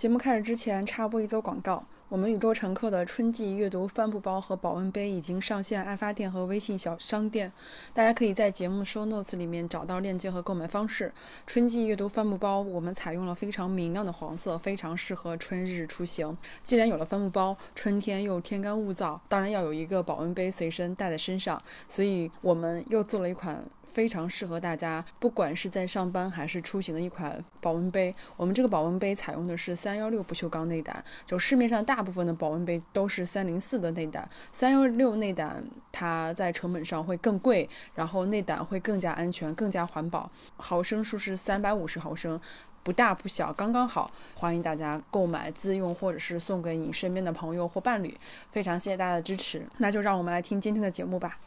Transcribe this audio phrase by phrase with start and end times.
[0.00, 1.84] 节目开始之前，插播一则广告。
[2.08, 7.52] 我们宇宙乘客的春季阅读帆布包和保温杯已经上线爱发电和微信小商店，
[7.92, 11.12] 大家可以在节目 show notes 里面找到链接和购买方式。
[11.46, 16.34] 春季阅读帆布包，我们采用了非常明亮的黄色，非常适合春日出行。
[16.64, 23.62] 既然有了帆布包，春天又天干物燥，当然要有一个保温杯随身带在身上，所以我们又做了一款。
[23.92, 28.14] 非常适合大家，不管是在上班还是出行的一款保温杯。
[28.36, 40.30] 我们这个保温杯采用的是三幺六不锈钢内胆，就市面上大部分的保温杯都是三零四的内胆，三幺六内胆它在成本上会更贵，然后内胆会更加安全、更加环保。
[40.56, 42.40] 毫升数是三百五十毫升，
[42.82, 44.10] 不大不小，刚刚好。
[44.34, 48.16] 欢迎大家购买自用或者是送给你身边的朋友或伴侣。
[48.50, 51.38] 非常谢谢大家的支持，那就让我们来听今天的节目吧。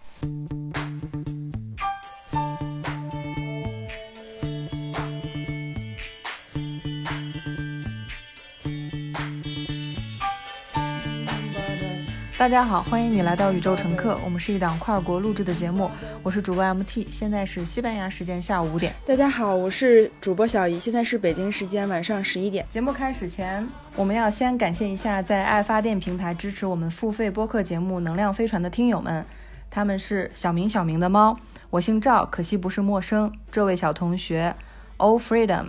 [12.35, 14.19] 大家好，欢迎你来到宇宙乘客。
[14.25, 15.89] 我们是一档跨国录制的节目，
[16.23, 18.93] 我是主播 MT，现在是西班牙时间下午五点。
[19.05, 22.65] 大家好，我是主播小姨，现在是北京时间晚上十一点。
[22.71, 29.23] 节目开始前，我们要先感谢一下在爱发电平台支持我们付费播客节目《能量飞船》的听友们，
[29.69, 31.37] 他们是小明小明的猫，
[31.69, 33.31] 我姓赵，可惜不是陌生。
[33.51, 34.55] 这位小同学
[34.97, 35.67] ，All Freedom，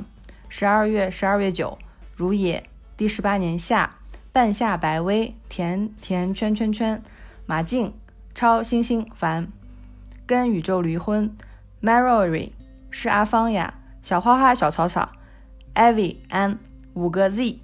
[0.49, 1.79] 十二月十二月九，
[2.17, 2.65] 如也，
[2.97, 3.97] 第十八年夏。
[4.35, 7.01] 半夏白薇，甜甜圈圈圈，
[7.47, 7.95] 马静，
[8.35, 9.47] 超星星凡，
[10.27, 11.33] 跟宇宙离婚
[11.81, 12.51] ，Marory
[12.91, 15.11] 是阿芳呀，小花花小草草
[15.77, 16.57] ，Evie An
[16.95, 17.61] 五个 Z，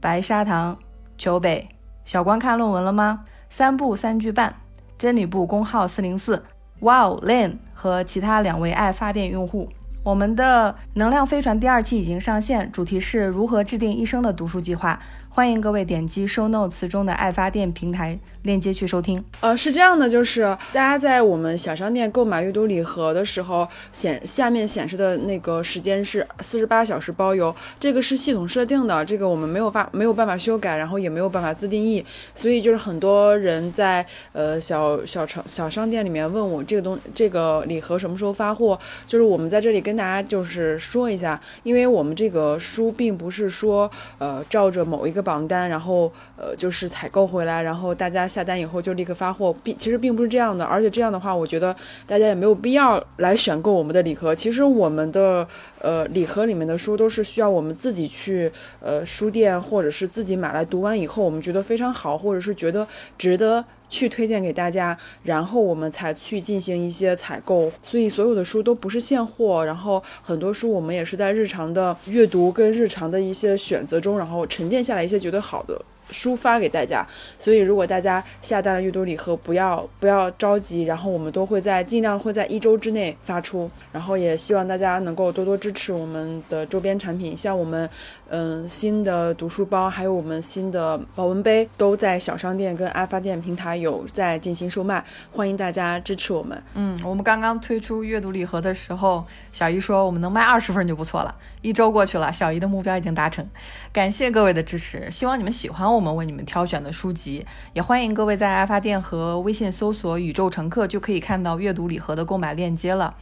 [0.00, 0.76] 白砂糖，
[1.16, 1.68] 求北，
[2.04, 3.24] 小关看论文了吗？
[3.48, 4.56] 三步三句半，
[4.98, 6.42] 真理部工号四零四
[6.80, 9.68] ，Wow Lin 和其他两位爱发电用户。
[10.04, 14.98] 我们的能量飞船第二期已经上线，主题是如何制定一生的读书计划。
[15.38, 19.22] 欢迎各位点击 show notes 中的爱发电平台链接去收听。
[19.40, 38.76] 呃，是这样的，就是大家在我们小商店购买阅读礼盒的时候，显下面显示的那个时间是四十八小时包邮，这个是系统设定的，这个我们没有发没有办法修改，然后也没有办法自定义，所以就是很多人在呃小小城小商店里面问我这个东这个礼盒什么时候发货，
[39.06, 43.88] 就是我们在这里跟大家就是说一下，因为我们这个书并不是说
[44.18, 45.24] 呃照着某一个。
[45.28, 51.74] 榜单，然后呃就是采购回来，然后大家下单以后就立刻发货，并其实并不是这样的，而且这样的话，我觉得
[52.06, 54.34] 大家也没有必要来选购我们的礼盒。
[54.34, 55.46] 其实我们的
[55.82, 58.50] 呃礼盒里面的书都是需要我们自己去
[58.80, 62.86] 呃书店或者是自己买来读完以后，我们觉得非常好，或者是觉得
[63.18, 63.62] 值得。
[63.88, 75.80] 去推荐给大家，然后我们才去进行一些采购，所以所有的书都不是现货，然后很多书我们也是在日常的阅读跟日常的一些选择中，然后沉淀下来一些觉得好的。
[76.10, 77.06] 书发给大家，
[77.38, 87.88] 所以如果大家下单了阅读礼盒，不要不要着急，然后我们都会在尽量会在一周之内发出，然后也希望大家能够多多支持我们的周边产品，像我们
[88.30, 96.60] 嗯新的读书包，还有我们新的保温杯，都在小商店跟爱发电平台有在进行售卖，欢迎大家支持我们。
[96.74, 103.46] 嗯，我们刚刚推出阅读礼盒的时候，小姨说我们能卖二十份就不错了，一周过去了，小姨的目标已经达成，
[103.92, 105.97] 感谢各位的支持，希望你们喜欢我。
[105.98, 113.16] 我们为你们挑选的书籍，也欢迎各位在爱发电和微信搜索“宇宙乘客”，就可以看到阅读礼盒的购买链接了。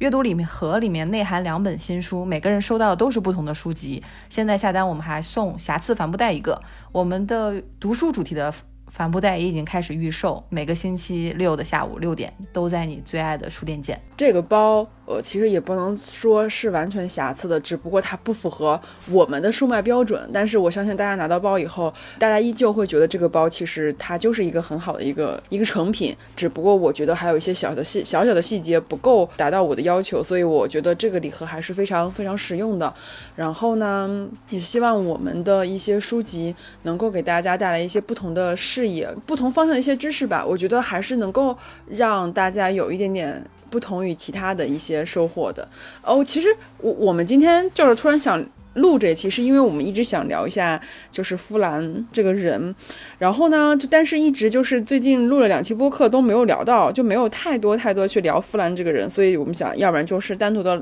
[0.00, 4.02] 阅读礼盒里面内含两本新书，每个人收到的都是不同的书籍。
[4.28, 6.60] 现在下单，我们还送瑕疵帆布袋一个。
[6.92, 8.52] 我们的读书主题的。
[8.90, 14.02] 帆布袋也已经开始预售，每个星期六的下午六点都在你最爱的书店见。
[14.16, 20.30] 这个包，呃，其实也不能说是完全瑕疵的，只不过它不符合我们的售卖标准。
[20.32, 26.16] 但是我相信大家拿到包以后，大家依旧会觉得这个包其实它就是一个很好的一个一个成品。
[26.36, 32.92] 只不过我觉得还有一些小的细小小的细节不够达到我的要求，所以我觉得这个礼盒还是非常非常实用的。
[33.34, 38.54] 然后呢，也希望我们的一些书籍能够给大家带来一些不同的。
[38.56, 41.56] 视野不同方向的一些知识吧，我觉得还是能够
[41.88, 45.66] 让大家有一点点不同于其他的一些收获的。
[46.04, 48.44] 哦，其实我我们今天就是突然想
[48.74, 50.80] 录这期，是因为我们一直想聊一下
[51.10, 52.74] 就是呼兰这个人，
[53.18, 60.80] 然后呢，就但是一直就是最近录了两期播客都没有聊到，就没有太多太多去聊呼兰这个人，所以我们想要不然就是单独的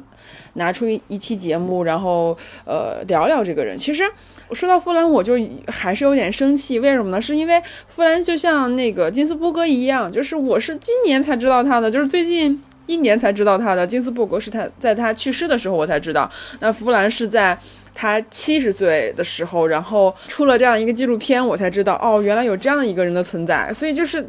[0.55, 2.37] 拿出一期节目，然后
[2.67, 3.77] 呃聊聊这个人。
[3.79, 4.03] 其实
[4.49, 4.55] 我。
[4.55, 5.35] 说到富兰，我就
[5.69, 6.81] 还是有点生气。
[6.81, 7.23] 为什么呢？
[7.23, 13.87] 是因为富兰就像那个金斯伯格一样，就是我是今年才知道他的，就是最近一年才知道他的。
[13.87, 17.57] 金斯伯格是他在他去世的时候我才知道，那弗兰是在。
[18.01, 23.73] 他七十岁的时候，然后出了这样一个纪录片，我才知道哦，原来有这样的一个人的存在。
[23.73, 24.25] 所以就是。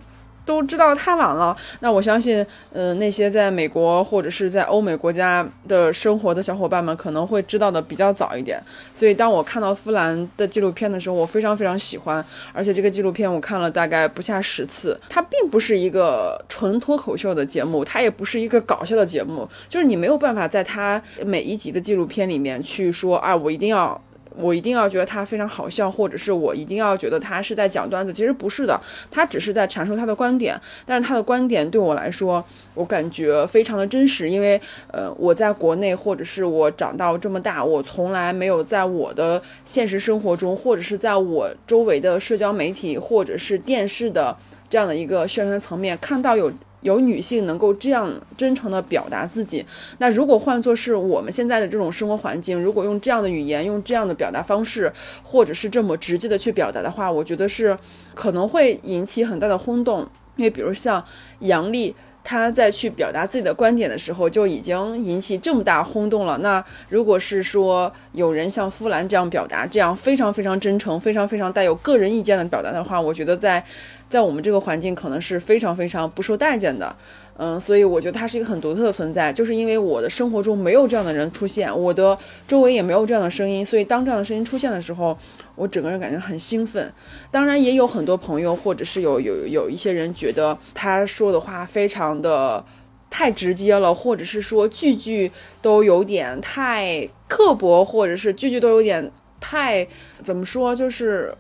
[0.50, 2.44] 都知道太晚了，那我相信，
[2.74, 8.60] 嗯，那些在美国或者是在欧美国家的生活的小伙伴们可能会知道的比较早一点。
[8.92, 15.00] 所以当我看到弗兰的纪录片的时候，我非常非常喜欢，而且这个纪录片我看了大概不下十次。
[15.08, 24.02] 它并不是一个纯脱口秀的节目，它也不是一个搞笑的节目，就是你没有办法在它每一集的纪录片里面去说啊，我一定要。
[24.36, 28.80] 我一定要觉得他非常好笑，或者是我一定要觉得他是在讲段子，其实不是的，
[29.10, 30.60] 他只是在阐述他的观点。
[30.86, 32.44] 但是他的观点对我来说，
[32.74, 34.60] 我感觉非常的真实，因为
[34.92, 44.36] 呃，我在国内或者是我长到这么大，我从来没有在我的现实生活中，或者是在我周围的社交媒体或者是电视的
[44.70, 46.52] 这样的一个宣传层面看到有。
[46.82, 49.66] 有女性能够这样真诚地表达自己，
[49.98, 54.92] 那如果换作是我们现在的这种生活环境，如果用这样的语言，用这样的表达方式，
[55.22, 57.78] 或者是这么直接的去表达的话，我觉得是
[58.16, 60.08] 可能会引起很大的轰动。
[60.38, 61.04] 因为比如像
[61.40, 61.94] 杨笠，
[62.24, 66.38] 她在去表达自己的观点的时候，就已经引起这么大轰动了。
[66.38, 73.62] 那如果是说有人像夫兰这样表达，这样非常非常真诚、非常非常带有个人意见的表达的话，我觉得在。
[74.10, 76.96] 在我们这个环境，可能是非常非常不受待见的，
[77.38, 82.18] 嗯，所以我觉得它是一个很独特的存在，就是因为我的生活中没有这样的人出现，我的
[82.48, 85.16] 周围也没有这样的声音，所以当这样的声音出现的时候，
[85.54, 86.92] 我整个人感觉很兴奋。
[87.30, 92.66] 当然，也有很多朋友或者是有有有一些人觉得他说的话非常的
[93.12, 99.88] 太直接了，或者是说句句都有点太刻薄，或者是句句都有点太
[100.24, 101.32] 怎么说，就是。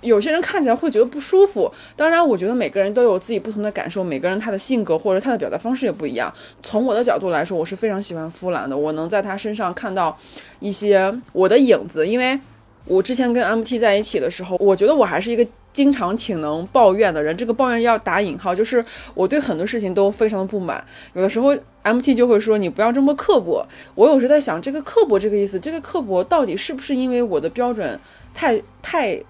[0.00, 6.32] 有些人看起来会觉得不舒服，当然，我觉得每个人都有自己不同的感受，每个人他的性格或者他的表达方式也不一样。
[6.62, 10.16] 从我的角度来说，我是非常喜欢夫兰的，我能在他身上看到
[10.60, 12.06] 一些我的影子。
[12.06, 12.38] 因为
[12.86, 17.36] 我之前跟 MT 在一起的时候，我觉得我还是一个经常挺能抱怨的人。
[17.36, 18.84] 这个抱怨要打引号，就是
[19.14, 20.84] 我对很多事情都非常的不满。
[21.14, 23.66] 有的时候 MT 就会说你不要这么刻薄。
[23.94, 27.98] 我有时在想，这个刻薄这个意思，这个刻薄到底是不是因为我的标准
[28.34, 29.22] 太太？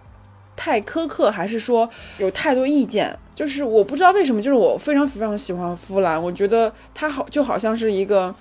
[0.57, 3.17] 太苛刻，还是说有太多意见？
[3.35, 8.33] 就是我不知道为什么，就是我非常非常喜欢弗兰，我觉得他好就好像是一个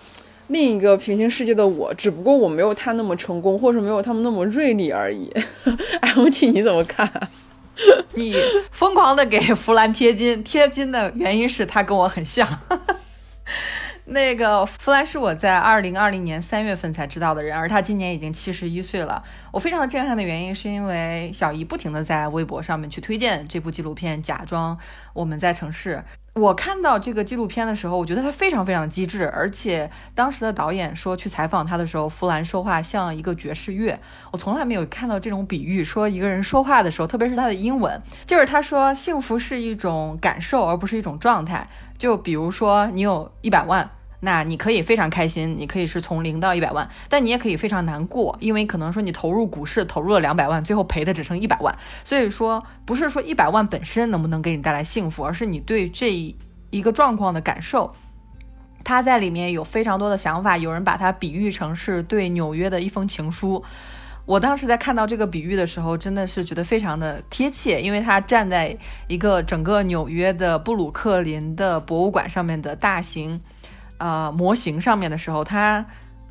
[0.47, 5.31] 另一个平行世界的我，只不过我没有他那么成功，或者没有他们那么锐利而已。
[6.01, 7.11] M T 你怎么看？
[8.13, 8.35] 你
[8.71, 12.47] 疯狂的给弗兰贴金，贴金的原因是他跟我很像。
[14.05, 19.23] 那个弗兰是我在二零二零年三月份才知道的人，而他今年已经七十一岁了。
[19.51, 24.77] 我非常震撼的原因是因为小姨不停的在微博上面去推荐这部纪录片《假装
[25.13, 25.95] 我们在城市》。
[26.33, 33.99] 我看到这个纪录片的时候，我觉得他非常非常机智，而且当时的导演说去采访他的时候，弗兰说话像一个爵士乐。
[34.31, 41.67] 我从来没有看到这种比喻，说一个人说话的时候，特别是他的英文，就是他说幸福是一种感受，而不是一种状态。
[41.99, 43.87] 就比如说，你有一百万，
[44.25, 51.77] 那你可以非常开心，你可以是从零到一百万，但你也可以非常难过，因为可能说你投入股市投入了两百万，最后赔的只剩一百万。
[52.05, 56.13] 所以说，不是说一百万本身能不能给你带来幸福，而是你对这
[56.69, 57.93] 一个状况的感受。
[58.85, 63.61] 他在里面有非常多的想法，有人把它比喻成是对纽约的一封情书。
[64.25, 68.77] 我当时在看到这个比喻的时候，真的是觉得非常的贴切，因为他站在
[69.07, 73.41] 一个整个纽约的布鲁克林的博物馆上面的大型，
[74.03, 75.85] 呃模型上面的时候，他。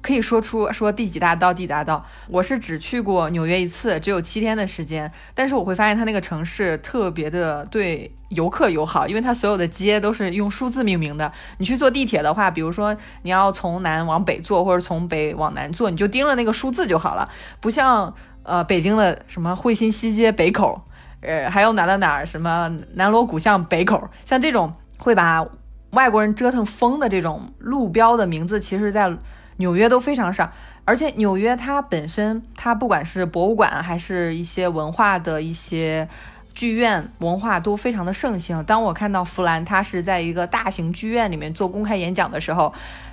[0.05, 11.31] 可以说出说第几大道第大道，我是只去过纽约一次，只有七天的时间，但是我会发现它那个城市特别的对游客友好，因为它所有的街都是用数字命名的。
[11.59, 17.29] 你去坐地铁的话，比如说你要从南往北坐，或者从北往南坐，你就盯着那个数字就好了，
[17.61, 18.13] 不像
[18.43, 20.83] 呃北京的什么汇新西街北口，
[21.21, 25.47] 呃还有哪哪哪什么南锣鼓巷北口，像这种会把
[25.93, 29.11] 外国人折腾疯的这种路标的名字，其实在。
[29.59, 30.51] 纽约都非常少，
[30.85, 36.09] 而且纽约它本身，它不管是博物馆还是一些文化的一些
[36.55, 38.65] 剧院，文化都非常的盛行。
[38.65, 42.73] 当我看到弗兰他是在一个大型剧院里面做公开演讲的时候，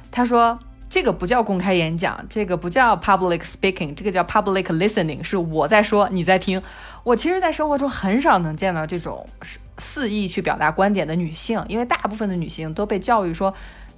[0.10, 0.58] 他说
[0.88, 6.60] 这个不叫公开演讲，这个不叫 public speaking，这个叫 public listening，是我在说，你在听。
[7.04, 9.28] 我其实，在生活中很少能见到这种
[9.80, 13.54] 肆意去表达观点的女性，因为大部分的女性都被教育说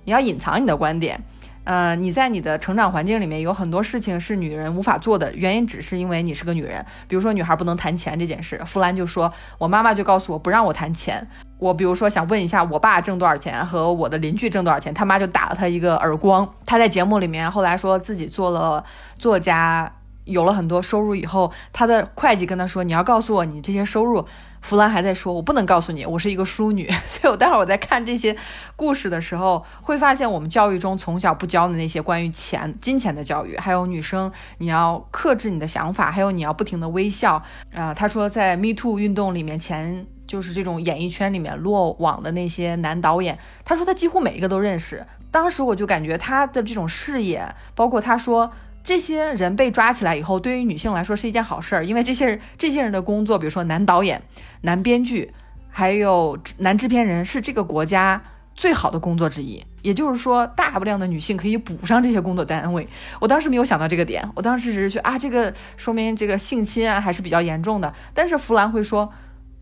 [0.06, 1.20] 你要隐藏你的观点。
[1.64, 6.84] 呃，你在你的成长环境里面有很多事情是女人无法做的，原因只是因为你是个女人。
[7.08, 11.26] 比如说，女孩不能谈钱这件事，弗兰就说，我妈妈就告诉我不让我谈钱。
[11.60, 16.52] 我比如说想问一下我爸挣多少钱和我的邻居挣多少钱，他妈就打了他一个耳光。
[16.66, 18.84] 他在节目里面后来说自己做了
[19.20, 19.94] 作家
[20.26, 24.26] 有了很多收入以后，他的会计跟他说：“你要告诉我你这些收入。”
[24.62, 26.88] 弗兰还在说：“我不能告诉你，我是一个淑女。
[27.08, 28.36] ”所以，我待会儿我在看这些
[28.76, 37.42] 故事的时候，会发现我们教育中从小不教的那些关于钱、金钱的教育，还有女生你要克制你的想法，还有你要不停的微笑。
[37.74, 45.04] 啊，他说在 Me Too 运动里面，前就是这种演艺圈里面落网的那些男导演，他说他几乎每一个都认识。
[45.32, 48.52] 当时我就感觉他的这种视野，包括他说。
[48.84, 54.22] 这些人被抓起来以后，对于女性来说是一件好事儿，因为这些人这些人的工作，比如说男导演、
[54.62, 55.32] 男编剧，
[55.70, 58.22] 还有男制片人，是这个国家
[58.56, 59.64] 最好的工作之一。
[59.84, 62.88] 也就是说，大不量的女性可以补上这些工作单位。
[63.20, 67.94] 我当时没有想到这个点，我当时只是觉得啊，这个说明这个性侵啊还是比较严重的。
[68.14, 69.12] 但是弗兰会说，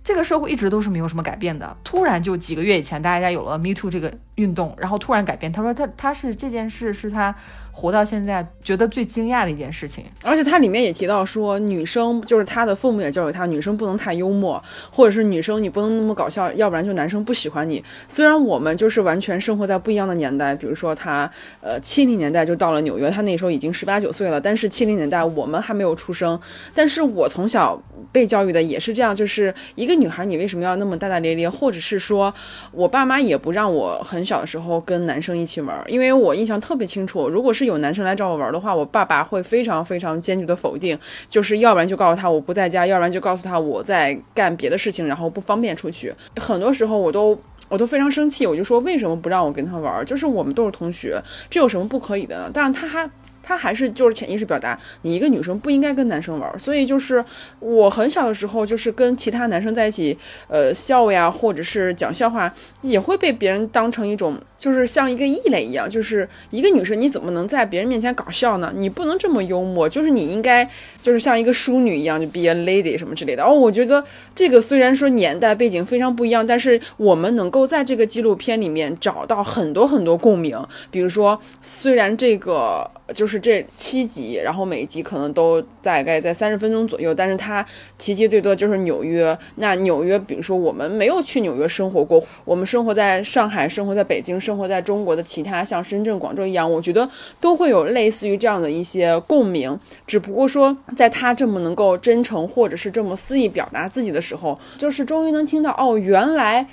[0.04, 5.52] 这个社会一直都是没有什么改变的，突然就几个月以前，大家有了 Me Too 这个运动，然后突然改变。
[5.52, 7.36] 他说他他是这件事是他。
[7.80, 17.82] 活到现在，觉得最惊讶的一件事情，而且它里面也提到说，女生就是她的父母也教育她，女生不能太幽默，或者是女生你不能那么搞笑，要不然就男生不喜欢你。
[18.10, 21.32] 虽然我们就是完全生活在不一样的年代，比如说他，
[21.62, 26.38] 呃，七零年代就到了纽约，他那时候已经十八九岁了，但是七零年代我们还没有出生，
[26.76, 27.82] 但是我从小
[28.12, 32.34] 被教育的也是这样，就是一个女孩你为什么要那么大大咧咧，或者是说
[32.72, 40.98] 我爸妈也不让我很小的时候跟男生一起玩，因为我印象特别清楚，如果是有男生来找我玩的话，我爸爸会非常非常坚决的否定，
[41.30, 46.14] 就是要不然就告诉他我不在家，要不然就告诉他我在干别的事情，然后不方便出去。
[46.36, 50.06] 很多时候我都我都非常生气，我就说为什么不让我跟他玩？
[50.06, 52.52] 就是我们都是同学，这有什么不可以的呢？
[52.54, 53.10] 但是他还。
[53.50, 57.26] 他还是就是潜意识表达，你一个女生不应该跟男生玩，所以就是
[57.60, 60.16] 我很小的时候就是跟其他男生在一起，
[60.48, 68.72] 呃笑呀，或者是讲笑话，也会被别人当成一种就是像一个异类一样，就是一个女生你怎么能在别人面前搞笑呢？
[68.76, 70.70] 你不能这么幽默，就是你应该
[71.02, 73.44] 就是像一个淑女一样，就 be a lady 什么之类的。
[73.44, 80.56] 哦，我觉得这个虽然说年代背景非常不一样，但是我们能够在这个纪录片里面找到很多很多共鸣，
[80.92, 83.39] 比如说虽然这个就是。
[83.40, 87.66] 这七集，然后每一集可能都大概在三十分钟左右，但是它
[87.98, 89.38] 提及最多就是纽约。
[89.56, 99.80] 那纽约，比如说我们没有去纽约生活过，我们生活在上海，生活在北京，生活在中国的其他像深圳、广州一样，我觉得都会有类似于这样的一些共鸣。
[100.06, 106.68] 只不过说，在他这么能够真诚或者是这么肆意表达自己的时候，就是终于能听到哦，原来。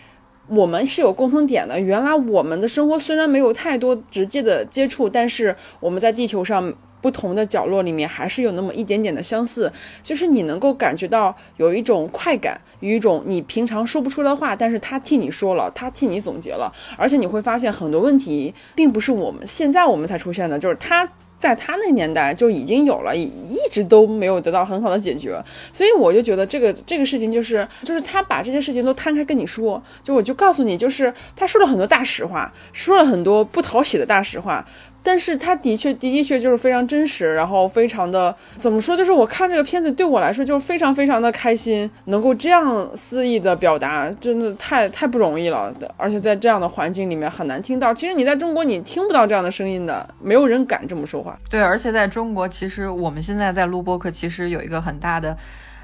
[0.48, 1.78] 我们是有共同点的。
[1.78, 9.72] 原来我们的生活虽然没有太多直接的接触，但是我们在地球上不同的角落里面还是有那么一点点的相似。
[10.02, 21.08] 就是你能够感觉到有一种快感，有一种你平常说不出的话，但是他替你说了，他替你总结了，而且你会发现很多问题并不是我们现在我们才出现的，就是他。
[21.38, 34.64] 在他那年代就已经有了，一直都没有得到很好的解决，所以我就觉得这个这个事情就是，就是他把这些事情都摊开跟你说，就我就告诉你，就是他说了很多大实话，说了很多不讨喜的大实话。
[35.06, 38.96] 但是他的确的的确就是非常真实，然后非常的怎么说？
[38.96, 45.72] 就是我看这个片子对我来说就是非常非常的开心，能够这样肆意的表达，真的太太不容易了。
[45.96, 47.94] 而且在这样的环境里面很难听到。
[47.94, 51.38] 其实你在中国你听不到这样的声音的，没有人敢这么说话。
[51.48, 55.36] 对，而且在中国，其实我们现在在录播客，其实有一个很大的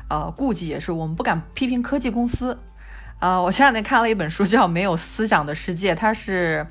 [0.09, 2.59] 呃顾忌，也是我们不敢批评科技公司。
[3.21, 6.67] 啊，我前两天看了一本书叫《没有思想的世界》，它是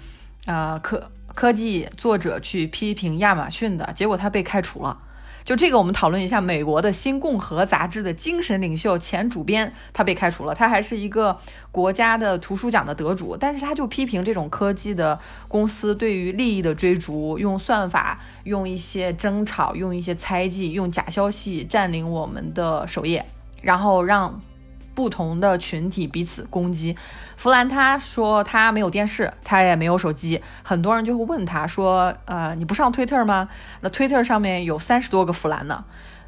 [0.48, 1.02] 啊科。
[1.34, 5.00] 科技作者去批评亚马逊的结果，他被开除了。
[5.44, 10.54] 就这个，我们讨论一下美国的《新共和》杂志的精神领袖、前主编，他被开除了。
[10.54, 11.36] 他还是一个
[11.72, 23.26] 国家的图书奖的得主，但是他就批评这种科技的公司对于利益的追逐，用算法、用一些争吵、用一些猜忌、用假消息占领我们的首页，
[23.64, 24.40] 然后让。
[25.02, 26.96] 不同的群体彼此攻击。
[27.36, 30.40] 弗兰他说他没有电视，他也没有手机。
[30.62, 33.50] 很多人就会问他说：“呃，你不上 Twitter 吗？
[33.80, 35.84] 那 Twitter 上面有三十多个弗兰呢。”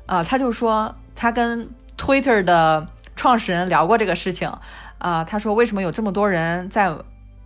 [0.08, 4.52] 啊，他就说他跟 Twitter 的创始人聊过这个事情。
[4.98, 6.92] 啊，他说为什么有这么多人在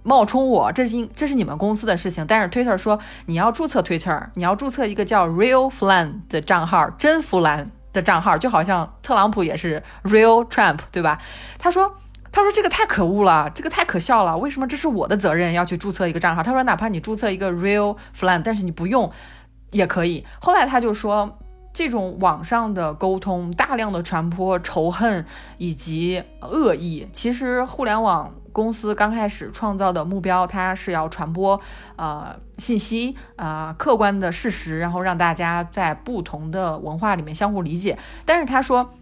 [0.04, 0.72] 冒充我？
[0.72, 2.26] 这是这是你们公司的事情。
[2.26, 7.70] 但是 Twitter 说你要注册 Twitter，你要注册一个叫 Real Flan 的账号，真弗兰。
[7.94, 11.20] 的账号就好像特朗普也是 real Trump，对吧？
[11.58, 11.96] 他说，
[12.32, 14.38] 他说这个太可恶了，这个太可笑了。
[14.38, 16.44] 为什么这是我的责任要去注册一个账号？
[16.44, 19.12] 他说，哪怕你注册一个 real Flan，但是你不用
[19.72, 20.26] 也可以。
[20.40, 21.40] 后来他就说，
[21.74, 25.26] 这种网上的沟通，大量的传播仇恨
[25.58, 31.60] 以及恶意，其实互联网公司刚开始创造的目标，它是要传播
[31.96, 37.98] 呃信息啊客观的事实，然后让大家在不同的文化里面相互理解。
[38.26, 38.94] 但是他说，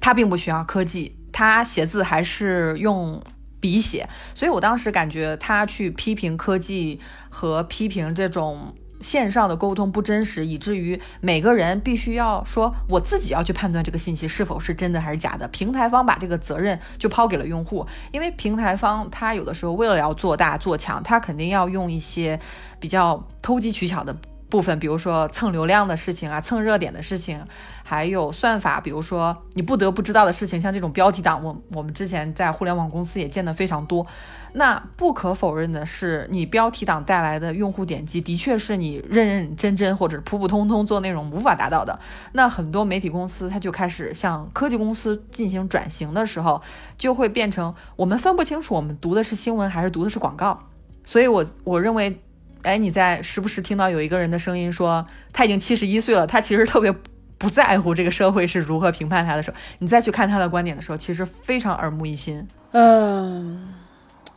[0.00, 3.22] 他并不需要科技，他写字还是用
[3.60, 8.74] 笔写，所以我当时感觉他去批评科技和批评这种。
[9.00, 15.46] 线上的沟通不真实，以至于每个人必须要说我自己要去判断这个信息是否是真的还是假的。
[15.48, 22.38] 平台方把这个责任就抛给了用户，因为平台方他有的时候为了要做大做强，他肯定要用一些
[22.78, 24.16] 比较投机取巧的。
[24.48, 27.44] 部分，比如说蹭流量的事情啊，蹭热点的事情，
[27.82, 34.06] 还有算法，比如说你不得不知道的事情，像这种标题党，我我们之前在互联网公司也见得非常多。
[34.52, 41.98] 那不可否认的是，你标题党带来的用户点击，的确是你认认真真或者普普通通做内容无法达到的。
[42.32, 46.60] 那很多媒体公司，它就开始向科技公司进行转型的时候，
[46.96, 50.58] 就会变成我们分不清楚我们读的是新闻还是读的是广告。
[51.04, 52.20] 所以，我我认为。
[52.62, 56.92] 哎，你在时不时听到有一个人的声音说他已经七十一岁了，他其实特别
[57.38, 62.44] 不在乎这个社会是如何评判他的时候，你再去看他的观点的时候，其实非常耳目一新。
[62.72, 63.72] 嗯，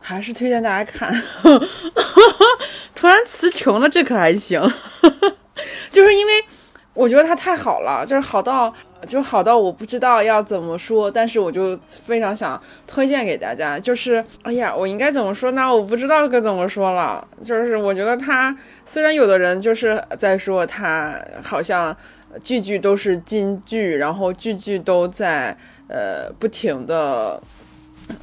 [0.00, 1.14] 还是推荐大家看。
[2.96, 4.60] 突然词穷了，这可还行，
[5.92, 6.32] 就是因为。
[6.92, 8.70] 我觉得他太好了，就是好到，
[9.06, 13.78] 就好到我不知道要怎么说，但是我就非常想推荐给大家。
[13.78, 15.72] 就是，哎呀，我应该怎么说呢？
[15.74, 17.26] 我不知道该怎么说了。
[17.44, 18.54] 就是我觉得他，
[18.84, 21.96] 虽然有的人就是在说他好像
[22.42, 25.56] 句句都是金句，然后句句都在
[25.88, 27.40] 呃不停的。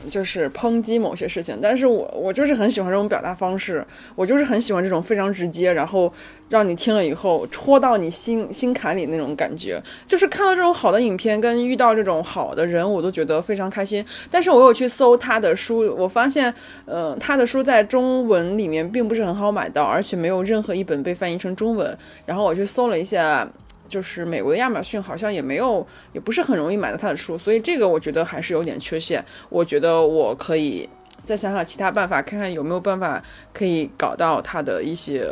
[0.09, 6.11] 就是抨击某些事情，但是我我就是很喜欢这种表达方式，我就是很喜欢这种非常直接，然后
[6.49, 9.81] 让你听了以后戳到你心心坎里那种感觉。
[10.05, 14.05] 就是看到这种好的影片跟遇到这种好的人，我都觉得非常开心。
[14.31, 16.53] 但是我有去搜他的书，我发现，
[16.85, 21.97] 嗯，他的书在中文里面并不是很好买到，而且没有任何一本被翻译成中文。
[22.25, 23.47] 然后我去搜了一下。
[23.87, 29.23] 就是美国的亚马逊好像也没有，也不是很容易买到他的书，所以这个我觉得还是有点缺陷。
[29.49, 30.87] 我觉得我可以
[31.23, 35.29] 再想想其他办法，看看有没有办法可以搞到他的一些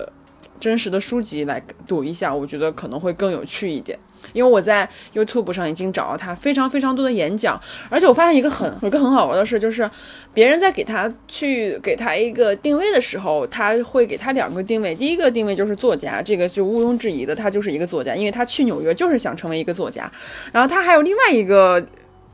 [0.60, 3.98] 真实的书籍来读一下，我觉得可能会更有趣一点。
[4.36, 9.90] 因为我在 YouTube 上已经找到他非常非常多的演讲，而且我发现一个很有一个很好玩的事，就是
[10.34, 14.94] 别人在给他去给他一个定位的时候，他会给他两个定位。
[14.94, 20.12] 第一个定位就是作家，这个就毋庸置疑的，他就是一个作家，因为他去纽约就是想成为一个作家。
[20.52, 21.84] 然后他还有另外一个。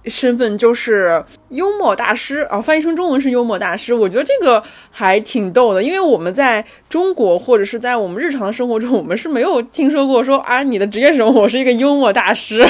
[0.05, 3.93] 身份就是幽默大师啊，翻译成中文是幽默大师。
[3.93, 11.31] 我觉得这个还挺逗的，因为我们在中国或者是在我们日常的生活中，我们是没有听说过说啊，你的职业是什么？
[11.31, 12.65] 我是一个幽默大师。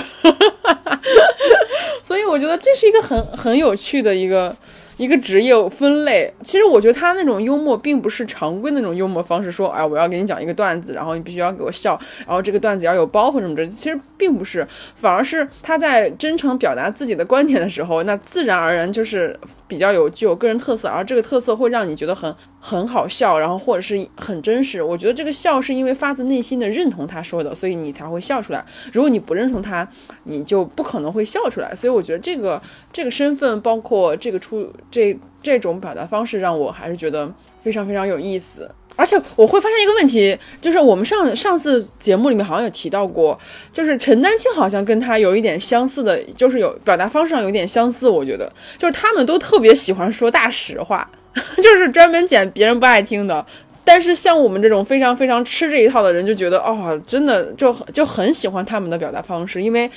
[2.03, 4.55] 所以我觉得这是一个很很有趣的一个。
[5.01, 19.35] 一个职业分类，其实我觉得他那种幽默并不是常规那种幽默方式，说，哎，我要给你讲一个段子，然后你必须要给我笑，然后这个段子要有包袱什么的，其实并不是，反而是他在真诚表达自己的观点的时候，那自然而然就是
[19.71, 24.83] 比较有具有个人特色，而这个特色会让你觉得很很好笑，然后或者是很真实。
[24.83, 28.65] 我觉得这个笑是因为发自内心的认同他说的，所以你才会笑出来。
[28.91, 29.87] 如果你不认同他，
[30.25, 31.73] 你就不可能会笑出来。
[31.73, 34.69] 所以我觉得这个这个身份，包括这个出。
[34.91, 43.39] 这这种表达方式让我还是觉得非常非常有意思，而且我会发现一个问题，就是我们上上次节目里面好像有提到过，
[43.73, 48.07] 就是陈丹青好像跟他有一点相似的，就是有表达方式上有点相似。
[48.07, 51.09] 我觉得就是他们都特别喜欢说大实话，
[51.57, 53.45] 就是专门捡别人不爱听的。
[53.83, 59.89] 但是像我们这种非常非常吃这一套的人，就觉得哦，真的就就很喜欢他们的表达方式，因为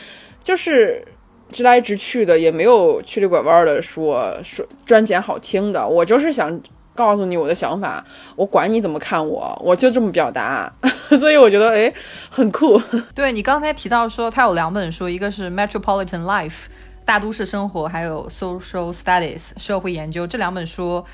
[0.42, 1.04] 就是。
[1.52, 5.86] 直来直去的，也没有曲里拐弯的说说专捡好听的。
[5.86, 6.58] 我就是想
[6.94, 8.04] 告诉你我的想法，
[8.36, 10.72] 我管你怎么看我，我就这么表达。
[11.18, 11.92] 所以我觉得哎，
[12.30, 12.80] 很酷。
[13.14, 16.66] 对你刚才提到说他有两本书，一个是 Metropolitan Life
[17.04, 21.04] 大都市生活，还有 Social Studies 社会研究这两本书，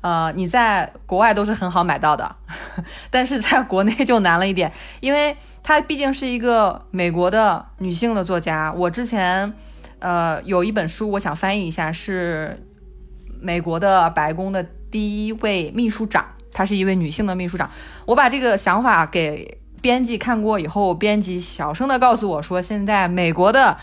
[0.00, 2.36] 呃，你在国外都是很好买到的，
[3.10, 8.72] 但是在国内就难了一点，因为她毕竟是一个美国的女性的作家。
[8.76, 9.52] 我之前。
[9.98, 12.62] 呃，有一本书我想翻译一下，是
[13.40, 17.70] 美国的白宫的第一位秘书长，她是一位女性的秘书长。
[18.04, 23.76] 我把这个想法给编辑看过以后，编辑小声的告诉我说，现在美国的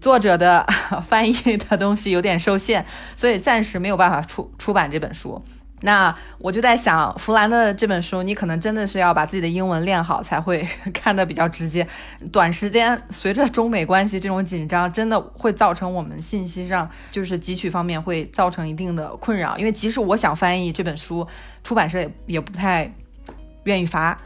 [0.00, 0.66] 作者的
[1.06, 2.84] 翻译的东西有点受限，
[3.16, 5.42] 所以暂时没有办法出出版这本书。
[5.82, 11.86] 那我就在想，弗兰的这本书，你可能真的是要把自己的英文练好才会 看得比较直接。
[12.32, 19.56] 短时间随着中美关系这种紧张，真的会造成我们信息上就是汲取方面会造成一定的困扰。
[19.58, 21.26] 因为即使我想翻译这本书，
[21.62, 22.90] 出版社也也不太
[23.64, 24.18] 愿意发，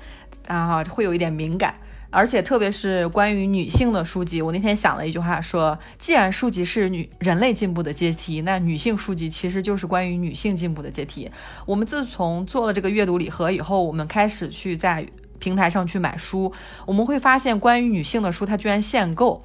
[0.46, 1.74] 啊，会有一点敏感。
[2.10, 11.30] 而且特别是关于女性的书籍，我那天想了一句话，说既然书籍是女人类进步的阶梯，那女性书籍其实就是关于女性进步的阶梯。
[11.64, 15.06] 我们自从做了这个阅读礼盒以后，我们开始去在
[15.38, 16.52] 平台上去买书，
[16.84, 19.44] 我们会发现关于女性的书它居然限购。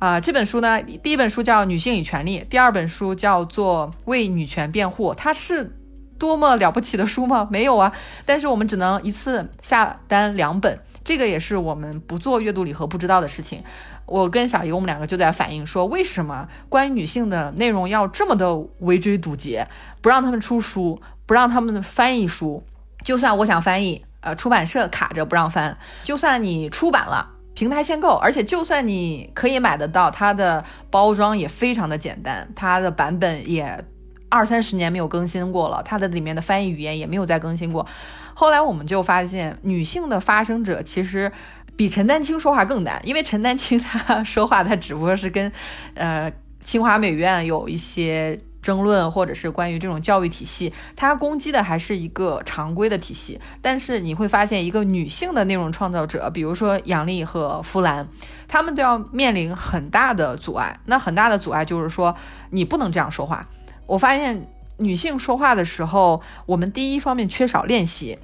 [0.00, 5.76] 啊，这本书呢，第一本书叫《女性与权利》，第二本书叫做《为女权辩护》，它是
[6.18, 7.46] 多么了不起的书吗？
[7.50, 7.92] 没有啊，
[8.24, 10.78] 但是我们只能一次下单两本。
[11.04, 13.62] 这个也是我们不做阅读礼盒不知道的事情。
[14.06, 19.66] 我跟小姨，我们两个就在反映说，为什么关于女性的内容要这么的围追堵截，
[20.00, 22.62] 不让他们出书，不让他们翻译书。
[23.04, 25.78] 就算我想翻译，呃，出版社卡着不让翻。
[26.04, 33.84] 就算你出版了，平台限购，而且就算你可以买得到，它的包装也非常的简单，它的版本也
[34.30, 37.86] 二三十年没有更新过了，它的里面的翻译语言也没有再更新过。
[38.32, 41.30] 后来我们就发现，女性的发声者其实
[41.76, 45.52] 比陈丹青说话更难，因为陈丹青 她说话，她只不过是跟，
[45.94, 46.32] 呃，
[46.64, 53.40] 清华美院有一些争论，或者是关于这种教育体系，他攻击的还是一个常规的体系。
[53.62, 58.06] 但是你会发现，一个女性的内容创造者，比如说杨丽和弗兰，
[58.46, 60.78] 他们都要面临很大的阻碍。
[60.84, 62.14] 那很大的阻碍就是说，
[62.50, 63.48] 你不能这样说话。
[63.90, 68.16] 我发现女性说话的时候，我们第一方面缺少练习。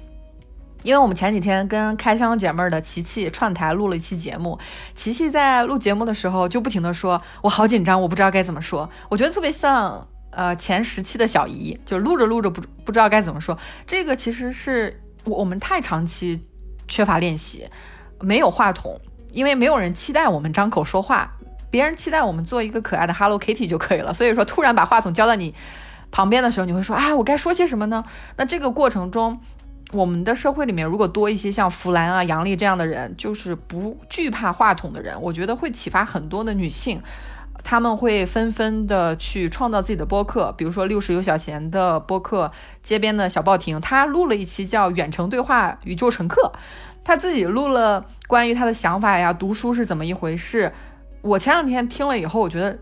[0.83, 4.57] 因为我们前几天跟开箱姐妹的琪琪串台录了一期节目，
[4.95, 13.57] 琪琪在录节目的时候就不停的说：“我好紧张，我不知道该怎么说。”我觉得特别像呃前十期的小姨，就录着录着不不知道该怎么说。
[13.85, 16.45] 这个其实是我我们太长期
[16.87, 17.67] 缺乏练习，
[18.21, 18.97] 没有话筒，
[19.33, 21.35] 因为没有人期待我们张口说话，
[21.77, 24.11] 别人期待我们做一个可爱的 Hello Kitty 就可以了。
[24.11, 25.53] 所以说，突然把话筒交到你
[26.09, 28.03] 旁边的时候，你会说：“啊，我该说些什么呢？”
[28.37, 29.39] 那这个过程中。
[29.93, 37.01] 我们的社会里面，如果多一些像弗兰啊、杨丽这样的人，就是不惧怕话筒的人，我觉得会启发很多的女性，
[37.63, 40.53] 他们会纷纷的去创造自己的播客。
[40.57, 42.51] 比如说六十有小贤的播客，
[42.83, 46.51] 街边的小报亭，他录了一期叫《远程对话宇宙乘客》，
[47.05, 50.73] 他自己录了关于他的想法呀，读书是怎么一回事。
[51.27, 52.79] 我前两天听了以后，我觉得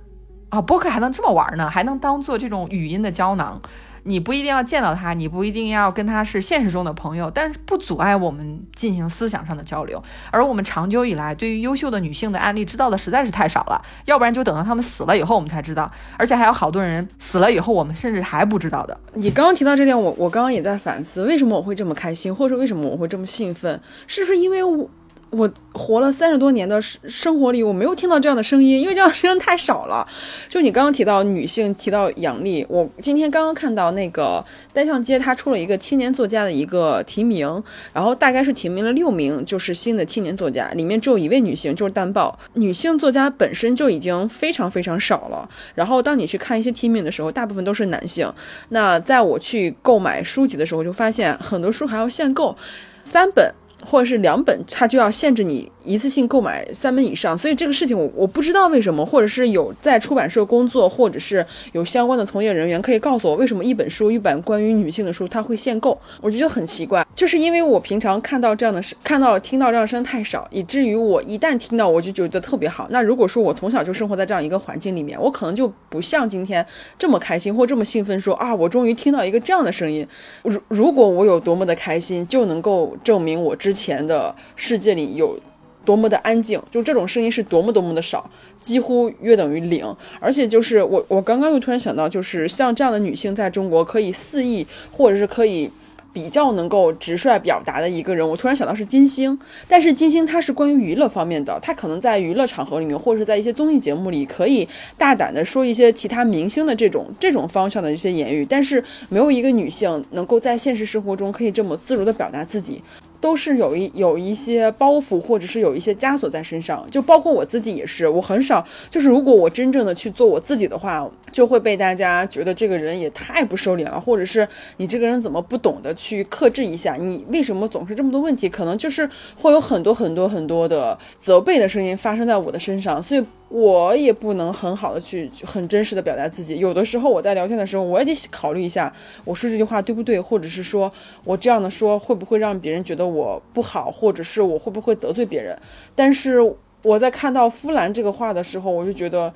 [0.49, 3.60] 啊，播客还能这么玩呢，还能当做这种语音的胶囊。
[4.08, 9.99] 你不一定要见到他，你不一定要跟他是现实中的朋友，但是不阻碍我们进行思想上的交流。
[10.29, 18.95] 而我们长久以来对于优秀的女性的案例知道的实在是太少了，要不然就等到他们死了以后我们才知道，而且还有好多人死了以后我们甚至还不知道的。
[19.15, 23.81] 你刚刚提到这点，我我刚刚也在反思，为什么我会这么开心，或者为什么我会这么兴奋？
[24.05, 24.88] 是不是因为我？
[25.36, 30.08] 我活了三十多年的生生活里，我没有听到这样的声音，因为这样声音太少了。
[30.48, 42.38] 就你刚刚提到女性，提到杨丽，我今天刚刚看到那个单向街，他出了一个青年作家的一个提名，然后大概是提名了六名，就是新的青年作家，里面只有一位女性，就是淡报。
[42.54, 45.50] 女性作家本身就已经非常非常少了。
[45.74, 48.32] 然后当你去看一些提名的时候，大部分都是男性。
[48.69, 52.56] 那在我去购买书籍的时候，就发现很多书还要限购，
[53.04, 53.54] 三本。
[53.86, 72.88] 或者是两本，它就要限制你一次性购买三本以上，所以这个事情我我不知道为什么，或者是有在出版社工作，或者是有相关的从业人员可以告诉我，为什么一本书一本关于女性的书它会限购，我就觉得很奇怪，就是因为我平常看到这样的声，看到听到这样的声太少，以至于我一旦听到我就觉得特别好。
[72.89, 76.65] 那如果说我从小就生活在这样一个环境里面，我可能就不像今天
[76.98, 80.08] 这么开心或这么兴奋，说啊，我终于听到一个这样的声音。
[80.43, 85.38] 如如果我有多么的开心，就能够证明我之前的世界里有
[85.86, 89.95] 多么的安静，就这种声音是多么多么的少，几乎约等于零。
[90.19, 95.69] 而且就是我，我刚刚又突然想到，就是像这样的女性在中国可以肆意，或者是可以
[96.12, 99.38] 比较能够直率表达的一个人，我突然想到是金星。
[99.67, 104.67] 但是金星她是关于娱乐方面的，她可能在娱乐场合里面，或者是在一些综艺节目里，可以
[104.98, 108.45] 大胆的说一些其他明星的这种这种方向的一些言语。
[108.50, 112.82] 但是没有一个女性能够在现实生活中可以这么自如的表达自己。
[113.19, 118.08] 都是有一有一些包袱，或者是有一些枷锁在身上，就包括我自己也是。
[118.08, 124.47] 我很少，就是如果我真正的去做我自己的话，就会被大家觉得这个人也太不收敛了，或者是
[124.78, 126.95] 你这个人怎么不懂得去克制一下？
[126.95, 128.47] 你为什么总是这么多问题？
[128.47, 136.58] 可能就是会有很多很多很多的责备的声音发生在我的身上，所以我也不能很好的去很真实的表达自己。
[136.60, 140.91] 有的时候我在聊天的时候，我也得考虑一下，我说这句话对不对，或者是说
[141.23, 145.58] 我这样的说会不会让别人觉得我不好，或者是我会不会得罪别人。
[145.95, 146.39] 但是
[146.81, 149.34] 我在看到夫兰这个话的时候，我就觉得。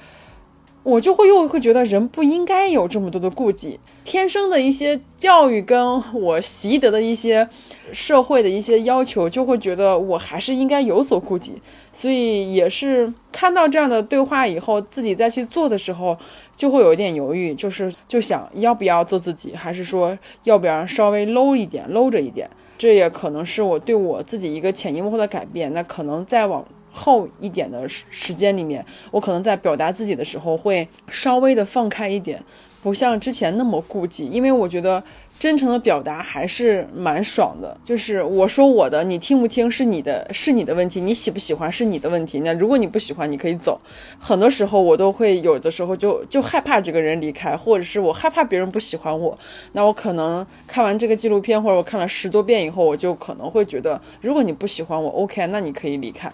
[0.82, 3.78] 我就会又会觉得人不应该有这么多的顾忌，
[4.10, 7.48] 天生的一些教育跟我习得的一些
[7.94, 11.54] 社会的一些要求，就会觉得我还是应该有所顾忌。
[11.94, 16.18] 所以也是看到这样的对话以后，自己再去做的时候，
[16.56, 22.50] 就会有一点犹豫，就是就想要不要做自己，还是说要不要稍微 low 一点，low 着一点。
[22.80, 25.72] 这也可能是我对我自己一个潜移默化的改变。
[25.72, 26.66] 那可能再往。
[26.92, 32.44] 后一点的时间里面，我可能在表达自己的时候会稍微的放开一点，
[32.82, 35.04] 不像之前那么顾忌，因为我觉得
[35.38, 37.78] 真诚的表达还是蛮爽的。
[37.84, 42.40] 就是我说我的，你听不听是你的，是你的问题，你喜不喜欢是你的问题。
[42.40, 43.80] 那如果你不喜欢，你可以走。
[44.18, 49.38] 很多时候我都会有的时候就就害怕这个人离开，或者是我害怕别人不喜欢我。
[49.74, 56.32] 那我可能看完这个纪录片，或者我看了十多遍以后，我就可能会觉得，如果你不喜欢我，OK，那你可以离开。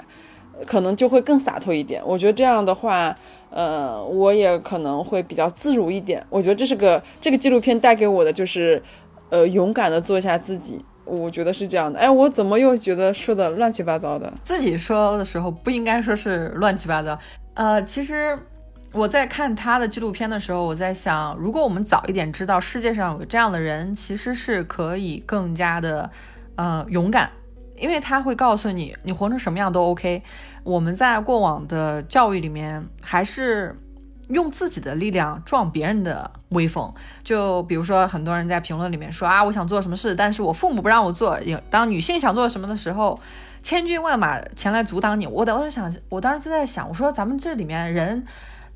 [0.66, 2.02] 可能就会更洒脱一点。
[2.06, 3.16] 我觉得这样的话，
[3.50, 6.26] 呃，我也可能会比较自如一点。
[6.30, 8.82] 我觉得这是个这个纪录片带给我的，就是
[9.30, 10.84] 呃，勇敢的做一下自己。
[11.04, 12.00] 我觉得是这样的。
[12.00, 14.34] 哎，我怎么又觉得说的乱七八糟的？
[14.44, 17.18] 自己说的时候不应该说是乱七八糟。
[17.54, 18.36] 呃，其实
[18.92, 26.10] 我在看他的纪录片的时候，我在想，如果我们早一点知道世界上有这样的人，其实是可以更加的
[26.56, 27.30] 呃勇敢。
[27.78, 30.24] 因为他会告诉你，你活成什么样都 OK。
[30.64, 33.78] 我们在过往的教育里面，还是
[34.30, 36.92] 用自己的力量撞别人的威风。
[37.24, 41.40] 就比如说，很多人在评论里面说啊，我想做什么事，但是我父母不让我做。
[41.70, 43.20] 当女性想做什么的时候，
[43.62, 45.28] 千军万马前来阻挡你。
[45.28, 48.26] 我当时想，我当时就在想，我说咱们这里面人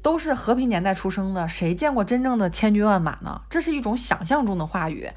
[0.01, 3.41] 都是和平年代出生的，谁见过真正的千军万马呢？
[3.49, 5.09] 这是一种想象中的话语，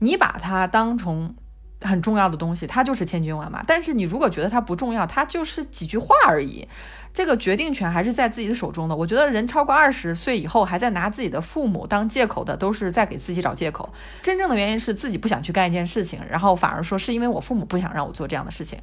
[0.00, 1.36] 你把它当成。
[1.80, 3.62] 很重要的东西，它就是千军万马。
[3.66, 6.66] 但是你如果觉得它不重要，它就是几句话而已。
[7.14, 8.94] 这个决定权还是在自己的手中的。
[8.94, 13.92] 我觉得人超过二十岁以后还在拿自己的父母当借口的，都是在给自己找借口。
[14.22, 18.78] 真正的原因是自己不想去干一件事情，然后反而说是因为我父母不想让我做这样的事情。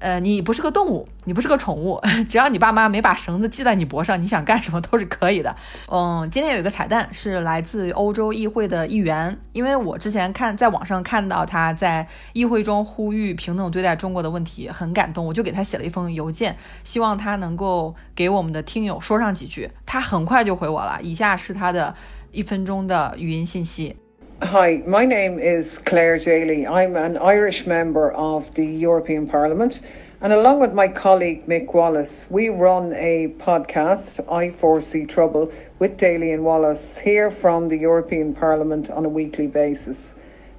[0.00, 5.54] 呃，你不是个动物，你不是个宠物， 只要你爸妈没把绳子系在你脖上，你想干什么都是可以的。
[5.88, 19.70] 嗯，今天有一个彩蛋是来自欧洲议会的议员，因为我之前看在网上看到他在议会中呼吁平等对待中国的问题，很感动，我就给他写了一封邮件，希望他能够给我们的听友说上几句。
[19.84, 21.94] 他很快就回我了，以下是他的
[22.32, 23.96] 一分钟的语音信息。
[24.42, 26.66] Hi, my name is Claire Daly.
[26.66, 29.82] I'm an Irish member of the European Parliament,
[30.22, 35.98] and along with my colleague Mick Wallace, we run a podcast, I Foresee Trouble, with
[35.98, 40.14] Daly and Wallace here from the European Parliament on a weekly basis.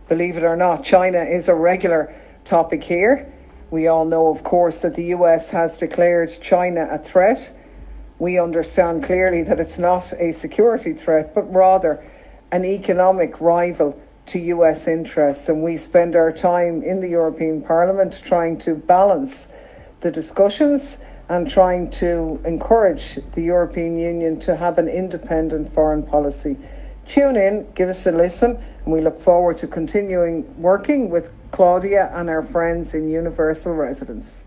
[0.07, 2.13] Believe it or not, China is a regular
[2.43, 3.33] topic here.
[3.71, 7.51] We all know, of course, that the US has declared China a threat.
[8.19, 12.03] We understand clearly that it's not a security threat, but rather
[12.52, 18.20] an economic rival to US interests, and we spend our time in the European Parliament
[18.24, 19.48] trying to balance
[20.00, 26.56] the discussions and trying to encourage the European Union to have an independent foreign policy.
[27.06, 32.10] Tune in, give us a listen, and we look forward to continuing working with Claudia
[32.14, 34.44] and our friends in Universal Residence.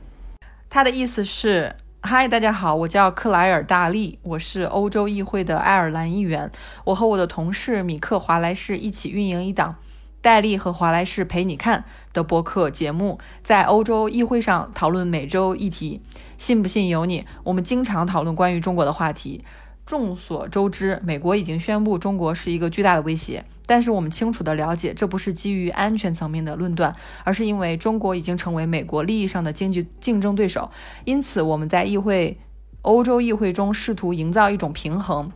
[0.70, 1.74] 他的意思是
[2.07, 6.53] 嗨，大家好，我叫克莱尔·大利，我是欧洲议会的爱尔兰议员。
[6.85, 9.77] 我和我的同事米克·华莱士一起运营一档
[10.21, 16.03] “戴利和华莱士陪你看”的播客节目，在欧洲议会上讨论每周议题。
[16.37, 17.25] 信不信由你。
[17.43, 19.43] 我们经常讨论关于中国的话题。
[19.87, 23.47] 众所周知，美国已经宣布中国是一个巨大的威胁。
[23.67, 30.71] 但是我们清楚地了解，这不是基于安全层面的论断，而是因为中国已经成为美国利益上的经济竞争对手。
[31.05, 32.39] 因此，我们在议会、
[32.83, 35.33] 欧洲议会中试图营造一种平衡，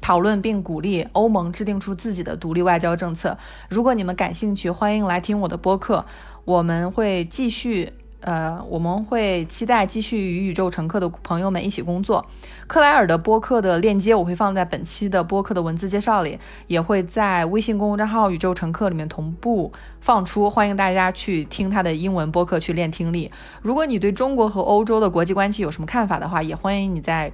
[0.00, 3.36] 讨论并鼓励欧盟制定出自己的独立外交政策。
[3.68, 6.06] 如果你们感兴趣，欢迎来听我的播客，
[6.44, 7.92] 我们会继续。
[8.20, 12.24] 呃，我们会期待继续与宇宙乘客的朋友们一起工作。
[12.66, 23.30] 克莱尔的播客的链接我会放在本期的播客的文字介绍里，也会在微信公众账号“宇宙乘客”里面同步放出，欢迎大家去听他的英文播客去练听力。
[23.62, 27.32] 如果你对中国和欧洲的国际关系有什么看法的话，也欢迎你在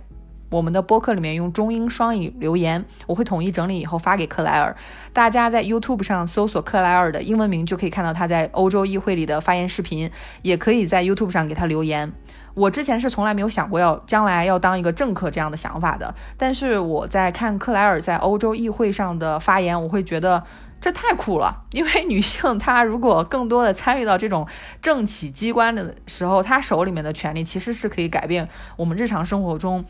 [0.50, 4.76] 我们的播客里面用中英双语留言，我会统一整理以后发给克莱尔。
[5.12, 10.10] 大家在 YouTube 上搜索克莱尔的英文名，就可以看到他在欧洲议会里的发言视频，
[10.42, 12.12] 也可以在 YouTube 上给他留言。
[12.54, 20.42] 我之前是从来没有想过要将来要当一个政客这样的想法的，但是我在看克莱尔在欧洲议会上的发言，我会觉得
[20.80, 21.64] 这太酷了。
[21.72, 24.46] 因为女性她如果更多的参与到这种
[24.80, 29.84] 政企机关的时候，她手里面的权利其实是可以改变我们日常生活中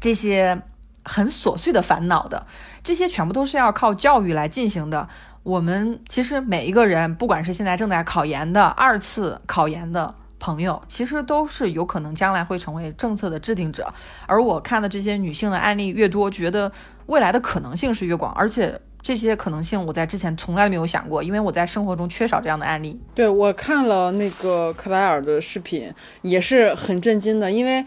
[0.00, 0.60] 这些
[1.04, 2.46] 很琐碎的烦恼的。
[2.82, 5.08] 这些全部都是要靠教育来进行的。
[5.42, 10.14] 我们其实每一个人，不管是现在正在考研的、二次考研的。
[10.40, 13.92] 朋友其实都是有可能将来会成为政策的制定者，
[14.24, 16.70] 而我看的这些女性的案例越多，觉得
[17.06, 23.00] 未来的可能性是越广，而且这些可能性我在之前从来没有想过，因为我在生活中缺少这样的案例。
[23.16, 27.84] 对我看了那个克莱尔的视频，也是很震惊的，因为，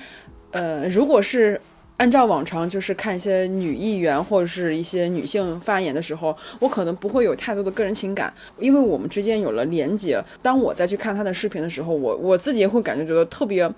[0.51, 1.61] 呃，如果是。
[2.01, 10.19] 按照往常，就是看一些女议员或者是一些女性发言的时候，我可能不会有太多的个人情感，因为我们之间有了连接。
[10.41, 13.69] 当我再去看她的视频的时候，我我自己也会感觉觉得特别，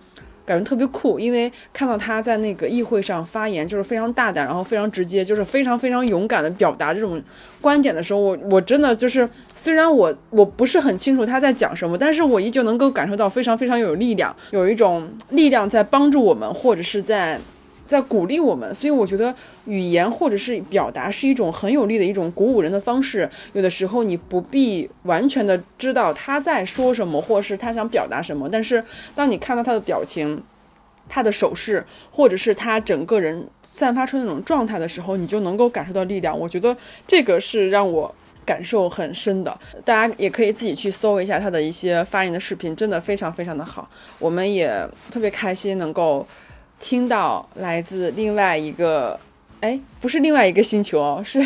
[0.45, 7.21] 感觉特别酷，因为看到她在那个议会上发言，就是非常大胆，然后非常直接，就是非常非常勇敢的表达这种
[7.59, 17.37] 观点的时候，我我真的就是，虽然我我不是很清楚她在讲什么，但是我依旧能够感受到非常非常有力量，有一种力量在帮助我们，或者是在。
[17.85, 19.33] 在鼓励我们，所以我觉得
[19.65, 23.29] 语言或者是表达是一种很有力的一种鼓舞人的方式。
[23.51, 30.41] 有的时候你不必完全的知道他在说什么，或是他想表达什么，但是当你看到他的表情、
[31.09, 36.37] 他的手势，或者是他整个人散发出那种状态的时候，你就能够感受到力量。
[36.39, 38.15] 我觉得这个是让我
[38.45, 39.55] 感受很深的。
[39.83, 43.87] 大家也可以自己去搜一下他的一些发言的视频，真的非常非常的好。
[44.17, 46.25] 我们也特别开心能够。
[46.83, 49.17] 听到来自另外一个，
[49.61, 51.39] 哎，不是另外一个星球哦， 是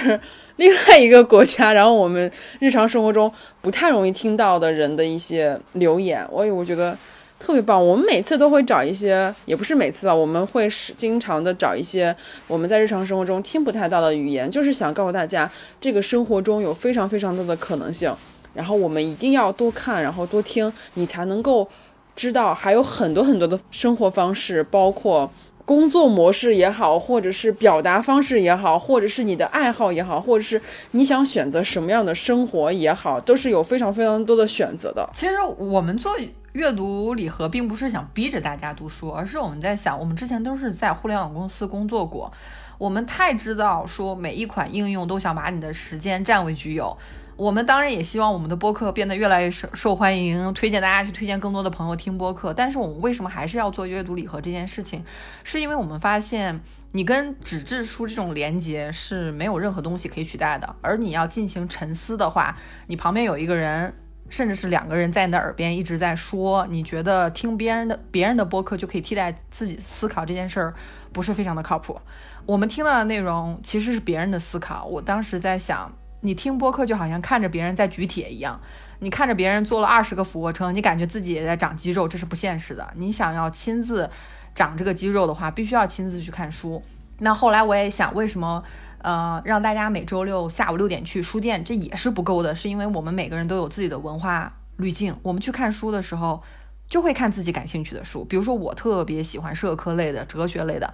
[0.55, 1.71] 另外一个国家。
[1.71, 6.97] 然后我们日常生活中不太容易听到的人的一些留言，我我觉得
[7.39, 7.79] 特别棒。
[7.79, 12.13] 我们每次都会找一些，也不是每次了，我们会是经常的找一些
[12.47, 15.47] 我们在日常生活中听不太到的语言，就是想告诉大家，
[15.79, 18.11] 这个生活中有非常非常多的可能性。
[18.55, 21.69] 然后我们一定要多看，然后多听，你才能够。
[22.17, 25.31] 知道还有很多很多的生活方式，包括
[25.63, 30.59] 工作模式也好，或者是表达方式也好，或者是你的爱好也好，或者是
[30.91, 35.07] 你想选择什么样的生活也好，都是有非常非常多的选择的。
[35.13, 36.11] 其实我们做
[36.53, 42.31] 阅读礼盒，并不是想逼着大家读书，而是我们在想，我们之前都是在互联网公司工作过，
[42.79, 46.97] 我们太知道说每一款应用都想把你的时间占为己有。
[47.37, 52.51] 我们当然也希望我们的播客变得越来越受受欢迎，推荐大家去推荐更多的朋友听播客。
[52.51, 55.05] 但是我们为什么还是要做阅读礼盒这件事情？
[55.43, 56.59] 是因为我们发现
[56.93, 60.75] 你跟纸质书这种连接是没有任何东西可以取代的。
[60.81, 63.93] 而你要进行沉思的话，你旁边有一个人，
[64.31, 70.73] 甚至是两个人在你的耳边一直在说，你觉得听别人的别人的播客就可以替代自己思考这件事儿，
[71.13, 72.01] 不是非常的靠谱。
[72.47, 74.85] 我们听到的内容其实是别人的思考。
[74.85, 75.93] 我当时在想。
[76.21, 78.59] 你听播客就好像看着别人在举铁一样，
[78.99, 82.91] 你看着别人做了二十个俯卧撑，你感觉自己也在长肌肉，这是不现实的。
[82.95, 84.09] 你想要亲自
[84.55, 86.81] 长这个肌肉的话，必须要亲自去看书。
[87.19, 88.63] 那后来我也想，为什么
[88.99, 95.15] 呃让大家每周六下午六点去书店，这也是不够的，是因为我们每个人都有自己的文化滤镜。
[95.21, 96.41] 我们去看书的时候，
[96.89, 100.93] 就会看自己感兴趣的书，比如说我特别喜欢社科类的、哲学类的。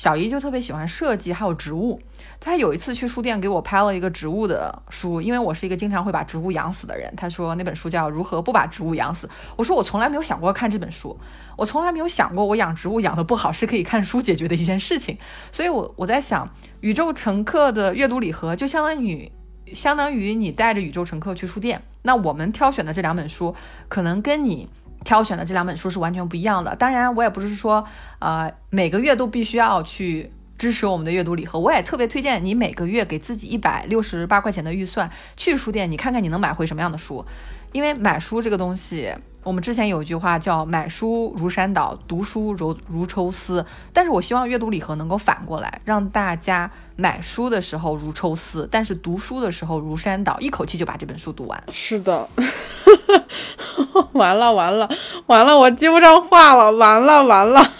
[0.00, 2.00] 小姨就特别喜欢设计，还有植物。
[2.40, 7.12] 她有一次去书店给我拍了一个植物的书，因为我是一个经常会把植物养死的人。
[7.14, 9.26] 她说那本书叫《如何不把植物养死》。
[9.56, 11.14] 我说我从来没有想过看这本书，
[11.54, 15.18] 我从来没有想过我养植物养的不好是可以看书解决的一件事情。
[15.52, 16.48] 所以，我我在想，
[16.80, 19.30] 宇宙乘客的阅读礼盒就相当于
[19.74, 21.82] 相当于你带着宇宙乘客去书店。
[22.00, 23.54] 那我们挑选的这两本书，
[23.90, 24.70] 可能跟你。
[25.04, 26.74] 挑选的这两本书是完全不一样的。
[26.76, 27.84] 当然，我也不是说，
[28.18, 31.58] 呃，每个月都必须要去支持我们的阅读礼盒。
[31.58, 37.24] 我也特别推荐你每个月给自己一百六十八块钱的预算，去书店，你看看你能买回什么样的书。
[37.72, 39.14] 因为买书这个东西。
[39.42, 51.62] 我们之前有一句话叫“买书如山倒，读书如如抽丝”，但是我希望阅读礼盒能够反过来，让大家买书的时候如抽丝，但是读书的时候如山倒，一口气就把这本书读完。
[51.72, 52.28] 是的，
[54.12, 54.88] 完了完了
[55.26, 57.72] 完了，我接不上话了，完了完了。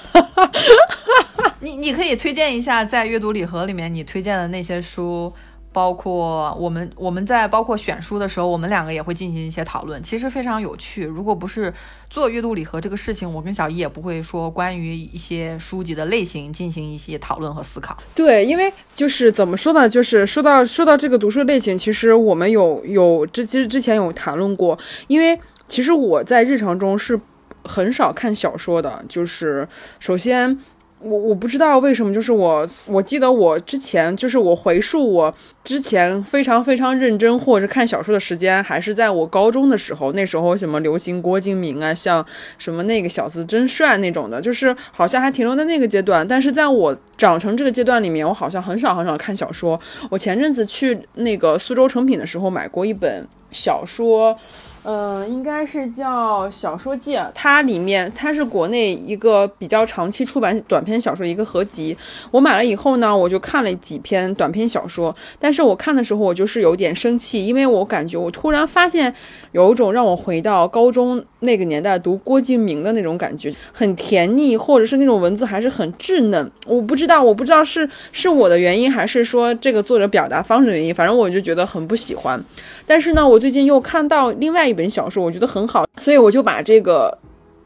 [1.60, 5.30] 你你可以推荐一下在阅读礼盒里面你推荐的那些书。
[5.72, 11.04] 包括我们我们在包括选书的时候，我们两个也会进行一些讨论，其实非常有趣。
[11.04, 11.72] 如果不是
[12.08, 17.96] 做阅读礼盒这个事情，我跟小易也不会说关于一些书籍的类型进行一些讨论和思考。
[18.14, 25.38] 对，因为就是怎么说呢，就是说到说到这个读书类型，其实我们有有之其实之前有谈论过，因为
[25.68, 27.20] 其实我在日常中是
[27.62, 29.68] 很少看小说的，就是
[30.00, 30.58] 首先。
[31.02, 35.34] 我我不知道为什么，就是我我记得我之前就是我回溯我
[35.64, 42.24] 之前非常非常认真或者看小说的时间，还是在我高中的时候，那时候什么流行郭敬明啊，像
[42.58, 46.26] 什么那个小子真帅那种的，就是好像还停留在那个阶段。
[46.26, 49.80] 但是在我长成这个阶段里面，我好像很少很少看小说。
[50.10, 54.36] 我前阵子去那个苏州成品的时候，买过一本小说。
[54.82, 61.94] 嗯，应该是叫《小说界》，它里面它是国内一个比较长期出版短篇小说一个合集。
[62.30, 69.14] 我买了以后呢，我就看了几篇短篇小说，但是我看的时候我就是有点生气，因为我感觉我突然发现
[69.52, 76.50] 有一种让我回到高中那个年代读郭敬明的那种感觉，很甜腻，或者是那种文字还是很稚嫩。
[76.66, 82.42] 我不知道，我不知道是是我的原因，还是说这个作者表达方式的原因，反正我就觉得很不喜欢。
[82.86, 84.69] 但是呢，我最近又看到另外。
[84.70, 87.18] 一本小说，我觉得很好，所以我就把这个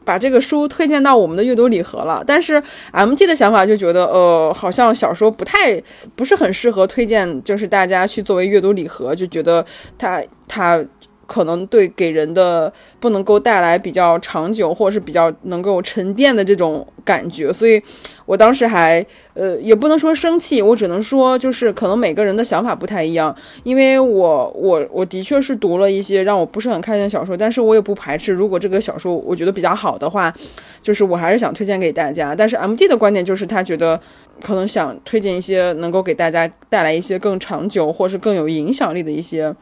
[0.03, 2.23] 把这个书推荐到我们的阅读礼盒了。
[2.27, 5.81] 但是 M G 的想法就觉得，呃，好像小说不太
[6.15, 9.65] 不是很适合推荐，就是大家去作为阅读礼盒，就觉得
[9.97, 10.83] 它它
[11.25, 17.81] 可能对给人的不能够带来比较长久或者是比较能够沉淀的这种感觉，所以。
[18.27, 19.05] 我当时还，
[19.35, 23.35] 呃，也不能说生气，我只能说就是可能每个人的想法不太一样。
[23.61, 30.33] 因为我我我的确是读了一些让我不是很开心的小说，但是我也不排斥，如果这个小说我觉得比较好的话，
[30.81, 32.33] 就是我还是想推荐给大家。
[32.33, 34.01] 但是 M D 的观点就是他觉得
[34.41, 39.55] 可能想推荐一些能够给大家带来一些更长久或是更有影响力的一些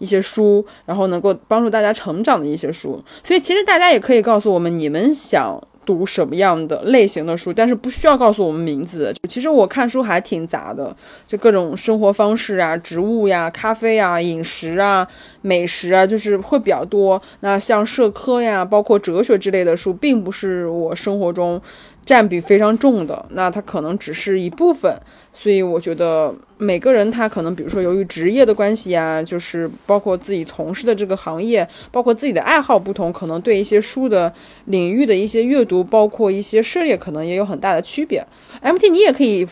[0.00, 3.00] 一些书，然后能够帮助大家成长的一些书。
[3.22, 5.62] 所以其实大家也可以告诉我们，你们想。
[5.86, 9.12] 读什么样的类型的书，但是不需要告诉我们名字。
[9.28, 10.94] 其实我看书还挺杂的，
[11.26, 15.08] 就各种生活方式啊、植物呀、咖啡啊、饮食啊、
[15.40, 17.20] 美食啊，就是会比较多。
[17.40, 21.60] 那像社科呀，包括哲学之类的书，并不是我生活中。
[22.10, 24.92] 占比非常重的，那它可能只是一部分，
[25.32, 34.32] 所以我觉得每个人他可能，比如说由于职业的关系啊，就是包括自己从事的这个行业，包括自己的爱好不同，可能对一些书的
[34.64, 38.26] 领域的一些阅读，包括一些涉猎，可能也有很大的区别。
[38.60, 39.46] M T，你也可以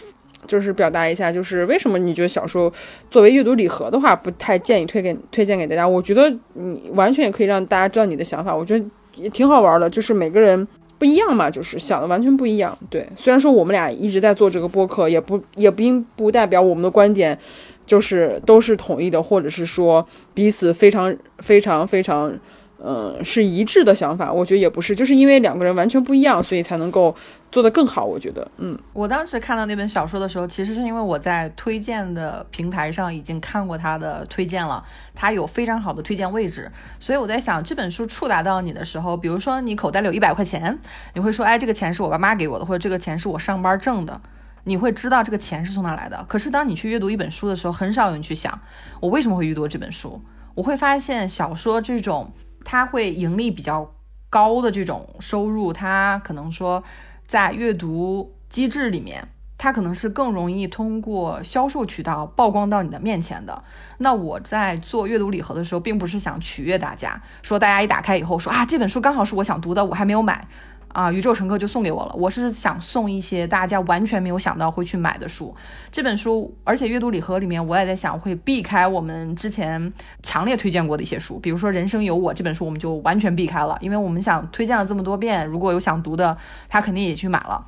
[0.48, 2.72] 就是表达一下，就是为什么你觉得小说
[3.08, 5.86] 作为阅读礼盒的话，不太建议推给推荐给大家？
[5.86, 8.84] 我觉得你完全也可以让大家知道你的想法，我觉得
[9.14, 10.66] 也挺好玩的，就是每个人。
[10.98, 12.76] 不一样嘛，就是想的完全不一样。
[12.90, 17.38] 对，虽然说我们俩一直在做这个播客，也不也并不代表我们的观点
[17.86, 22.38] 就是都是统一的，或者是说彼此非常非常非常。
[22.80, 27.12] 嗯，是一致的想法，我觉得也不是，就是因为两个人完全不一样，所以才能够
[27.50, 28.04] 做得更好。
[28.04, 36.70] 我觉得，嗯，我当时看到那本小说的时候，其实是因为我在推荐的平台上已经看过他的推荐了，他有非常好的推荐位置，
[37.00, 40.78] 所以我在想，这本书触达到你的时候，比如说你口袋里有一百块钱，
[41.14, 44.20] 你会说，哎，这个钱是我爸妈给我的，或者这个钱是我上班挣的，
[44.62, 46.24] 你会知道这个钱是从哪来的。
[46.28, 48.60] 可是当你去阅读一本书的时候，很少有人去想，
[49.00, 50.22] 我为什么会阅读这本书？
[50.54, 52.32] 我会发现小说这种。
[52.64, 53.94] 它会盈利比较
[54.30, 56.82] 高的这种收入，它可能说
[57.26, 63.62] 在阅读机制里面，它可能是更容易通过销售渠道曝光到你的面前的。
[63.98, 70.46] 那我在做阅读礼盒的时候，并不是想取悦大家，说大家一打开以后说啊这本书刚好是我想读的，我还没有买。
[70.88, 72.14] 啊，宇宙乘客就送给我了。
[72.14, 75.54] 我是想送一些大家完全没有想到会去买的书。
[75.92, 86.36] 这本书，而且阅读礼盒里面，我也在想会避开我们之前强烈推荐过的一些书，比如说《人生有我》这本书，我们就完全避开了，因为我们想推荐了这么多遍，如果有想读的，
[86.68, 87.64] 他肯定也去买了。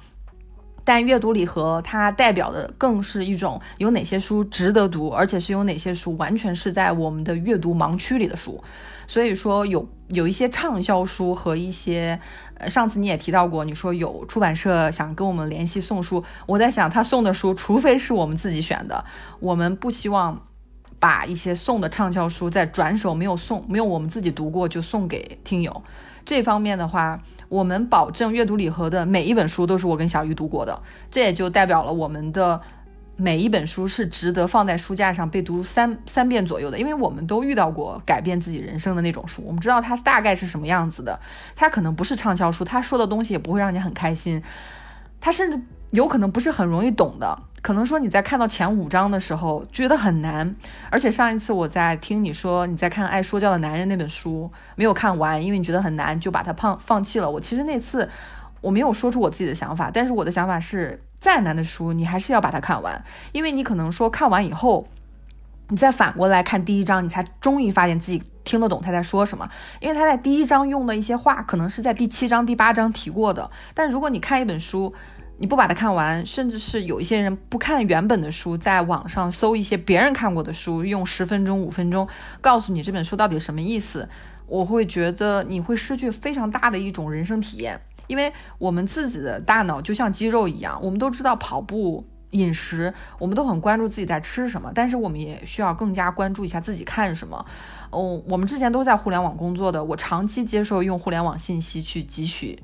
[0.84, 8.62] 但阅读礼盒它代表的更是一种有哪些书值得读，而且是有哪些书完全是在我们的阅读盲区里的书。
[9.06, 12.20] 所以说有有一些畅销书和一些，
[12.54, 19.04] 呃，上次你也提到过，你说有出版社想跟我们联系送书，我在想他送的书，除非是我们自己选的，
[19.40, 20.40] 我们不希望
[21.00, 25.82] 把一些送的畅销书再转手没有送，没有我们自己读过就送给听友。
[26.30, 32.60] 这方面的话，我们保证阅读礼盒的每一本书都是我跟小鱼读过的，这也就代表了我们的。
[33.16, 41.18] 每一本书是值得放在书架上被读三三遍左右的，因为我们都遇到过改变自己人生的那种书，我们知道它大概是什么样子的。
[41.56, 44.40] 它可能不是畅销书，它说的东西也不会让你很开心。
[45.20, 45.60] 它甚至
[45.90, 47.38] 有可能不是很容易懂的。
[47.62, 50.56] 可能说你在看到前五章的时候觉得很难，
[50.88, 57.30] 而且上一次我在听你说你在看《爱说教的男人》那本书没有看完，因为你觉得很难就把它放放弃了。
[57.30, 58.08] 我其实那次
[58.62, 64.88] 我没有说出我自己的想法，但是我的想法是再难的书你还是要把它看完，因为你可能说看完以后，
[65.68, 69.46] 你再反过来看第一章，你才终于发现自己听得懂他在说什么，
[69.80, 74.94] 因为他在第一章用的一些话可能是在第七章、第八章提过的，但如果你看一本书。
[75.40, 82.06] 你不把它看完，甚至是有一些人不看原本的书，在网上搜一些别人看过的书，用十分钟、五分钟
[82.42, 84.06] 告诉你这本书到底什么意思，
[84.46, 87.80] 我会觉得你会失去非常大的一种人生体验。
[88.06, 97.46] 因为我们自己的大脑就像肌肉一样，我们都知道跑步、饮食，我们都很关注自己在吃什么，但是我们也需要更加关注一下自己看什么。
[97.88, 102.62] 哦，我们之前都在互联网工作的，我长期接受用互联网信息去汲取。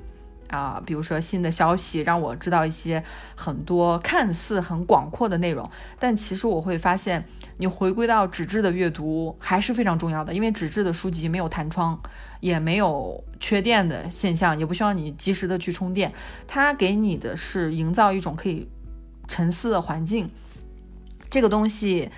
[0.49, 3.03] 啊，比如说新的消息让我知道一些
[3.35, 5.69] 很多看似很广阔的内容，
[5.99, 7.23] 但其实我会发现，
[7.57, 11.99] 你回归到纸质的阅读还是非常重要的，因为纸质的书籍没有弹窗，
[12.39, 16.13] 也没有缺电的现象，也不需要你及时的去充电，
[16.47, 18.67] 它给你的是营造一种可以
[19.27, 20.29] 沉思的环境。
[21.29, 22.09] 这个东西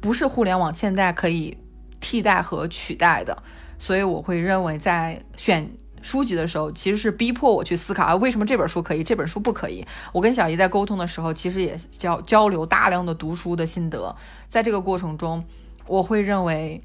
[0.00, 1.56] 不是互联网现在可以
[2.00, 3.42] 替代和取代的，
[3.78, 5.70] 所以我会认为在选。
[6.02, 9.86] 书籍的时候，其实是逼迫我去思考啊，为什么这本书可以，这本书不可以？
[10.12, 14.14] 我跟小姨在沟通的时候，其实也交交流大量的读书的心得。
[14.48, 15.44] 在这个过程中，
[15.86, 16.82] 我会认为，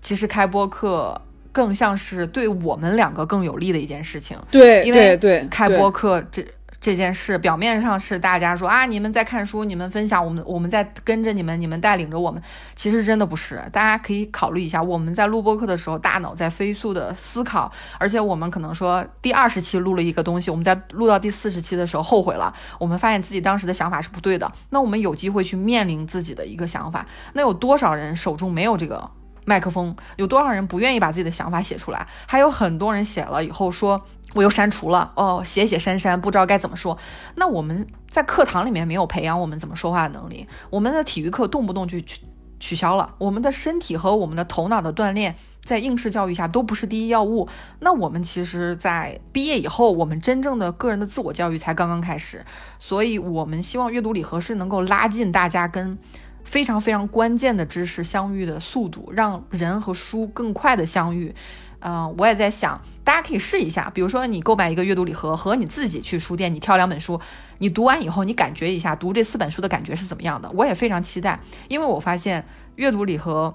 [0.00, 4.38] 其实开播课更像是对我们两个更有利的一件事情。
[4.50, 6.46] 对，因为对开播课这。
[6.80, 12.42] 这件事表面上是大家说啊，你们在看书，你们分享，我们我们在跟着你们，你们带领着我们。
[12.74, 24.50] 其实真的不是，大家可以考虑一下，我们在录播课的时候，大脑在飞速的思考，而且我们可能说第二十期录了一个东西，我们在录到第四十期的时候后悔了，我们发现自己当时的想法是不对的。
[24.70, 29.10] 那我们有机会去面临自己的一个想法，那有多少人手中没有这个？
[29.46, 32.06] 麦克风有多少人不愿意把自己的想法写出来？
[32.26, 34.00] 还有很多人写了以后说
[34.34, 36.96] 我又删除了哦，写写删删，不知道该怎么说。
[37.34, 42.20] 那我们在课堂里面没有培养我们怎么说话的能力，我们的体育课动不动就取
[42.58, 47.48] 取消了，我们的身体和我们的头脑的锻炼在应试教育下都不是第一要务。
[47.80, 52.44] 那我们其实，在毕业以后，我们真正的个人的自我教育才刚刚开始。
[52.78, 55.98] 所以，我们希望阅读礼盒是能够拉近大家跟。
[56.42, 61.32] 非常非常关键的知识相遇的速度，让人和书更快的相遇。
[61.80, 67.20] 嗯，我也在想，大家可以试一下，比如说你购买一个阅读礼盒，和你自己去书店，你挑两本书，
[67.58, 70.50] 你读完以后，你感觉一下读这四本书的感觉是怎么样的？
[70.54, 72.44] 我也非常期待，因为我发现
[72.76, 73.54] 阅读礼盒，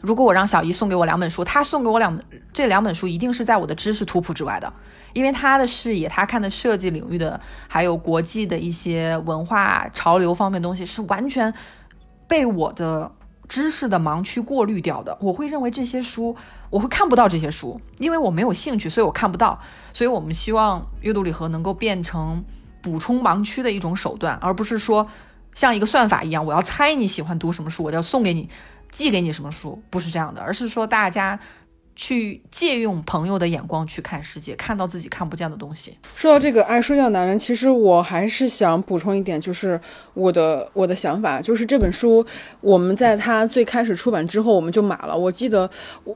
[0.00, 2.18] 如果我让小姨送给我两本书，她送给我两
[2.52, 4.72] 这两本书一定是在我的知识图谱之外的，
[5.12, 11.52] 因为她的视野，她看的设计领域的，还有国际的一些文化潮流方面东西是完全。
[12.28, 13.08] 被我的
[13.48, 16.36] 知识的盲区过滤掉的，我会认为这些书
[16.70, 19.58] 我会看不到这些书，因为我没有兴趣，所以我看不到。
[19.92, 22.44] 所以我们希望阅读礼盒能够变成
[22.82, 25.06] 补充盲区的一种手段，而不是说
[25.54, 28.48] 像一个算法一样，我要猜你喜欢读什么书，我就要送给你，
[28.90, 31.38] 寄给你什么书，不是这样的，而是说大家。
[31.96, 35.96] 去借用朋友的眼光去看世界，看到自己看不见的东西。
[36.14, 39.80] 说到这个爱说教男人，其实我还是想补充一点，就是
[40.12, 42.24] 我的我的想法，就是这本书
[42.60, 45.16] 我们在它最开始出版之后，我们就买了。
[45.16, 45.68] 我记得，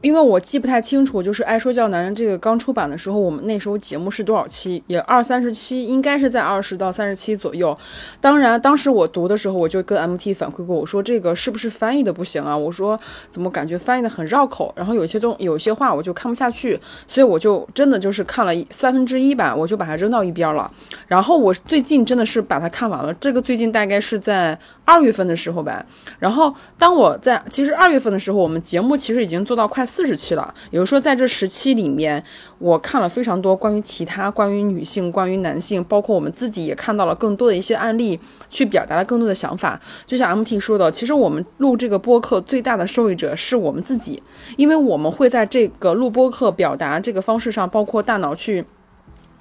[0.03, 4.83] 因为我记不太清楚，就是爱说教男人这个刚出版的时候，我们那时候节目是多少期？
[4.87, 7.75] 也二三十期，应该是在二十到三十期左右。
[8.21, 12.55] 当然，当时我读的时候，我就跟 MT 反馈过，我说这个是不是翻译的不行啊？
[12.55, 13.01] 我说
[13.31, 14.71] 怎么感觉翻译的很绕口？
[14.77, 15.70] 然后有些东有些。
[15.73, 20.71] 话我就看不下去，所以我就真的就是看了三分之一吧，我就把它扔到一边了。
[21.07, 24.59] 然后我最近真的是把它看完了，这个最近大概是在。
[24.91, 25.87] 二月份的时候吧，
[26.19, 30.53] 然后当我在其实二月份的时候，我们节目其实已经做到快四十期了。
[30.73, 32.23] 也就是说，在这十期里面，
[32.59, 38.19] 我看了非常多关于其他、关于女性、关于男性，包括我们自己也看到了更多的一些案例，
[38.49, 39.81] 去表达了更多的想法。
[40.05, 44.21] 就像 MT 说的，其实我们录这个播客最大的受益者是我们自己，
[44.57, 48.65] 因为我们会在这个录播课表达这个方式上，包括大脑去。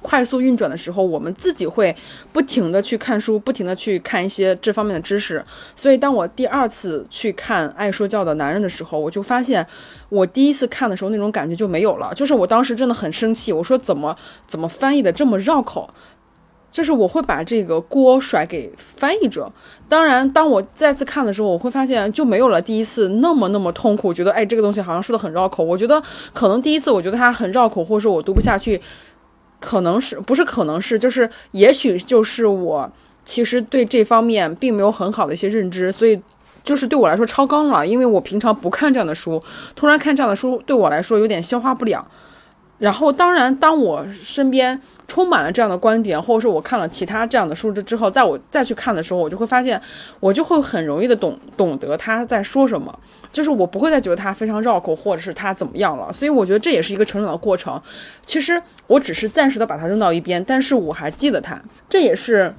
[0.01, 1.95] 快速运转的时候，我们自己会
[2.31, 5.43] 不停的去看书，不停的去看一些这方面的知识。
[5.75, 9.65] 所以，当我第二次去看《爱说教的男人》的时候，我就发现，
[10.09, 12.13] 我第一次看的时候那种感觉就没有了。
[12.15, 14.15] 就是我当时真的很生气，我说怎么
[14.47, 15.89] 怎么翻译的这么绕口？
[16.71, 19.51] 就是我会把这个锅甩给翻译者。
[19.89, 25.63] 当然，当我再次看的时候，我会发现就没有了第一次那么那么痛苦，觉得哎这个东西好像说的很绕口。
[25.63, 28.79] 我觉得可能第一次我觉得它很绕口，或者说我读不下去。
[29.59, 32.89] 可能是不是可能是就是也许就是我
[33.25, 36.19] 其实对这方面并没有很好的一些认知，所以
[36.63, 39.41] 就是对我来说超纲了，因为我平常不看这样的书，
[39.75, 42.07] 突然看这样的书对我来说有点消化不了。
[42.79, 49.81] 然后当然，当我身边充满了这样的观点，或者说我看了其他这样的书之之后，在我再去看的时候，我就会发现，
[50.21, 52.97] 我就会很容易的懂懂得他在说什么。
[53.31, 57.79] 就是我不会再觉得它非常绕口，或者是它怎么样了，所以我觉得这也是一个成长的过程。
[58.25, 62.51] 其实我只是暂时的把它扔到一边，但是我还记得它，这也是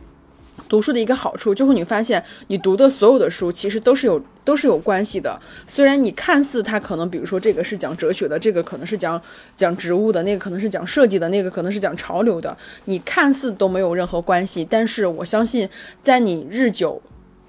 [0.68, 5.36] 读书的一个好处，就是你发现你读的所有的书其实都是有都是有关系的。
[5.66, 9.20] 虽然你看似它可能，比如说这个是讲哲学的，这个可能是讲
[9.56, 15.68] 讲植物的，那个可能是讲设计的，那个可能是讲潮流的，你看似都没有任何关系，但是我相信
[16.00, 17.02] 在你日久，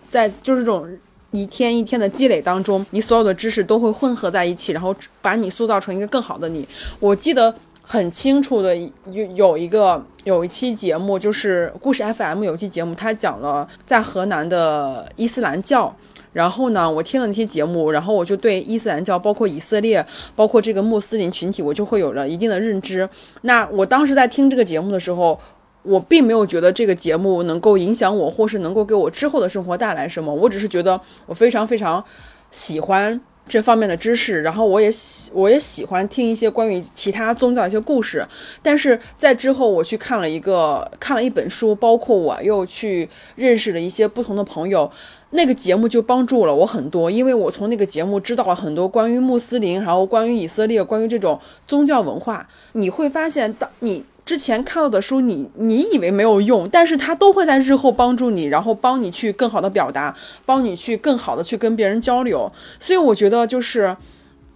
[0.09, 0.89] 在就是这种。
[1.31, 6.67] 一天一天的积累当中，你所有的知识都会混合在一起，然后把你塑造成一个更好的你。
[6.99, 15.95] 我记得很清楚的有有一个有一期节目，就是故事 FM 有一期节目，他讲了在河南的伊斯兰教。
[16.33, 20.05] 然后呢，我听了那期节目，然后我就对伊斯兰教，包括以色列，
[20.35, 23.09] 包括这个穆斯林群体，我就会有了一定的认知。
[23.41, 25.39] 那我当时在听这个节目的时候。
[25.83, 30.33] 我并没有觉得这个节目能够影响我，或是能够给我之后的生活带来什么。
[30.33, 32.03] 我只是觉得我非常非常
[32.51, 38.25] 喜欢这方面的知识，然后我也喜我也喜欢听一些关于其他宗教一些故事。
[38.61, 44.89] 但是在之后，我去看了一个看了一本书，包括我又去认识了一些不同的朋友，
[45.31, 52.47] 那个节目就帮助了我很多，因为我从那个节目知道了很多关于穆斯林，然后关于以色列，关于这种宗教文化。
[52.73, 54.05] 你会发现，当你。
[54.31, 60.15] 之前看到的书，你你以为没有用，但是它都会在日后帮助你，然后帮你去更好的表达，
[60.45, 62.49] 帮你去更好的去跟别人交流。
[62.79, 63.93] 所以我觉得就是，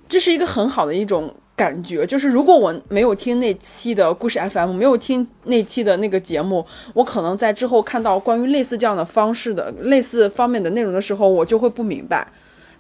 [0.08, 2.08] 这是一个很好的一种感觉。
[2.08, 12.26] 就是如果我没有听那期的故事 FM，没有听那期的那个节目，我可能在之后看到关于类似这样的方式的类似方面的内容的时候，我就会不明白。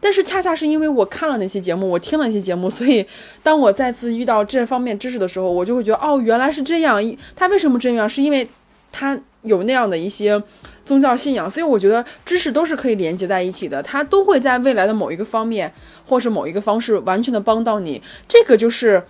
[0.05, 3.03] 但是恰恰是因为我看了那些节目，我听了那些节目，所以
[3.41, 7.01] 当我再次遇到这方面知识的时候，我就会觉得哦，原来是这样。
[7.35, 8.07] 他为什么这样？
[8.07, 8.47] 是因为
[8.91, 10.39] 他有那样的一些
[10.85, 15.73] 宗教信仰，所以我觉得知识都是可以连接在一起的，它都会在未来的某一个方面，
[16.05, 17.99] 或是某一个方式完全的帮到你。
[18.27, 19.01] 这个就是，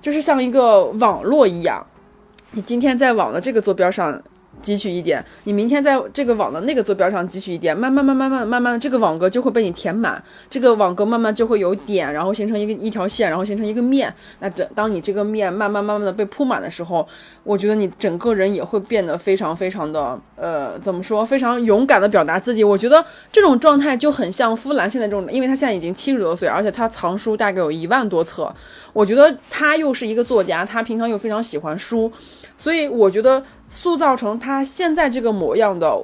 [0.00, 1.86] 就是像一个网络一样，
[2.52, 4.22] 你今天在网的这个坐标上。
[4.64, 14.12] 汲取一点，你明天在这个网的那个坐标上汲取一点，慢慢慢慢慢慢慢的，这个网格就会被你填满，这个网格慢慢就会有点，然后形成一个一条线，然后形成一个面。
[14.40, 17.06] 那这当你这个面慢慢慢慢的被铺满的时候，
[17.42, 22.64] 我觉得你整个人也会变得非常非常的，呃，怎么说，非常勇敢的表达自己。
[22.64, 28.52] 我觉得这种状态就很像夫兰现在这种，因为他现在已经七十多岁，而且他藏书大概有一万多册。
[28.92, 32.10] 我觉得他又是一个作家，他平常又非常喜欢书。
[32.56, 33.42] 所以我觉得
[33.74, 36.00] 塑造成他现在这个模样的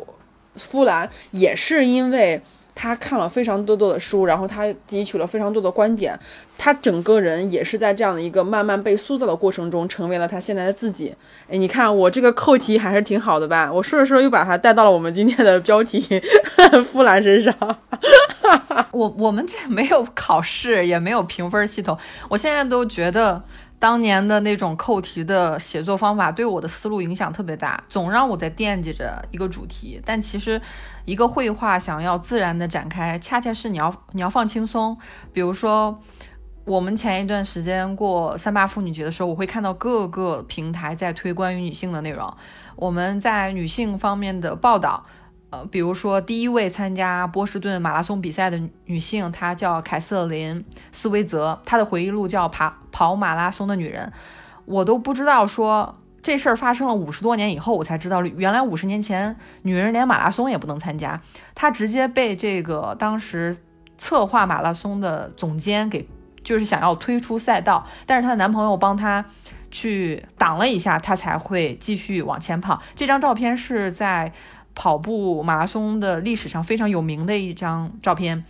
[0.57, 2.43] 夫兰，也是因为
[2.75, 6.19] 他看了非常多多的书，然后他汲取了非常多的观点，
[6.59, 11.15] 他整个人也是在这样的一个慢慢被塑造的过程中，成为了他现在的自己。
[11.49, 13.73] 哎，你看我这个扣题还是挺好的吧？
[13.73, 16.21] 我说着说着又把它带到了我们今天的标题
[16.91, 17.55] 夫兰身上。
[18.91, 21.97] 我我们这没有考试，也没有评分系统，
[22.29, 23.41] 我现在都觉得。
[23.81, 29.99] 当年的那种扣题的写作方法对我的思路影响特别大，总让我在惦记着一个主题。
[30.05, 30.61] 但其实，
[31.07, 34.97] 一个绘画想要自然的展开，恰恰是你要你要放轻松。
[35.33, 35.99] 比如说，
[36.67, 42.31] 我们前一段时间过三八妇女节的时候，我会看到各个平台在推关于女性的内容。
[42.77, 45.05] 我们在女性方面的报道。
[45.51, 54.13] 呃，比如说第一位参加波士顿马拉松比赛的女性，她叫凯瑟琳·斯威泽，她的回忆录叫《跑跑马拉松的女人》。
[54.65, 61.21] 我都不知道说这事儿发生了五十多年以后，我才知道原来五十年前女人连马拉松也不能参加。
[61.57, 63.57] 她直接被这个当时
[63.99, 66.09] 策划马拉松的总监给
[66.45, 69.25] 就是想要推出赛道，但是她的男朋友帮她
[69.73, 72.81] 去挡了一下，她才会继续往前跑。
[72.95, 74.33] 这张照片是在。
[74.75, 78.45] 跑步马拉松的历史上非常有名的一张照片。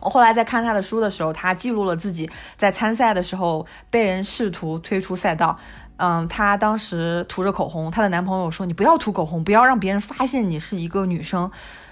[0.00, 5.56] 我后来在看他的书的时候，他记录了自己在参赛的时候被人试图推出赛道。
[5.98, 11.48] 嗯，他当时涂着口红，他的男朋友说：“你不要涂口红，不要让别人发现你是一个女生。”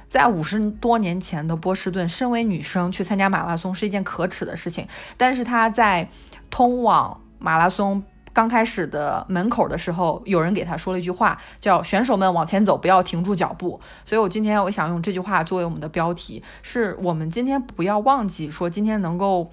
[0.09, 4.89] 在五十多年前的波士顿，身为女生去参加马拉松是一件可耻的事情。
[5.17, 6.09] 但是他在
[6.51, 8.03] 通往马拉松。
[8.33, 13.81] 刚开始的门口的时候，有人给他说了一句话，叫“选手们往前走，不要停住脚步”。
[14.07, 19.51] 所以，我今天我想用这句话作为我们的标题，是我们今天不要忘记说，今天能够，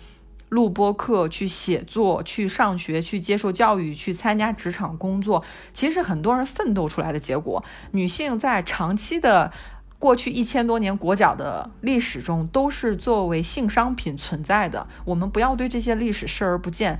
[0.50, 7.64] 录播课、去写作、去上学、去接受教育、去参加职场工作，其实是很多人奋斗出来的结果。
[7.92, 9.52] 女性在长期的
[10.00, 14.88] 过去一千多年裹脚的历史中，都是作为性商品存在的。
[15.04, 16.98] 我们不要对这些历史视而不见，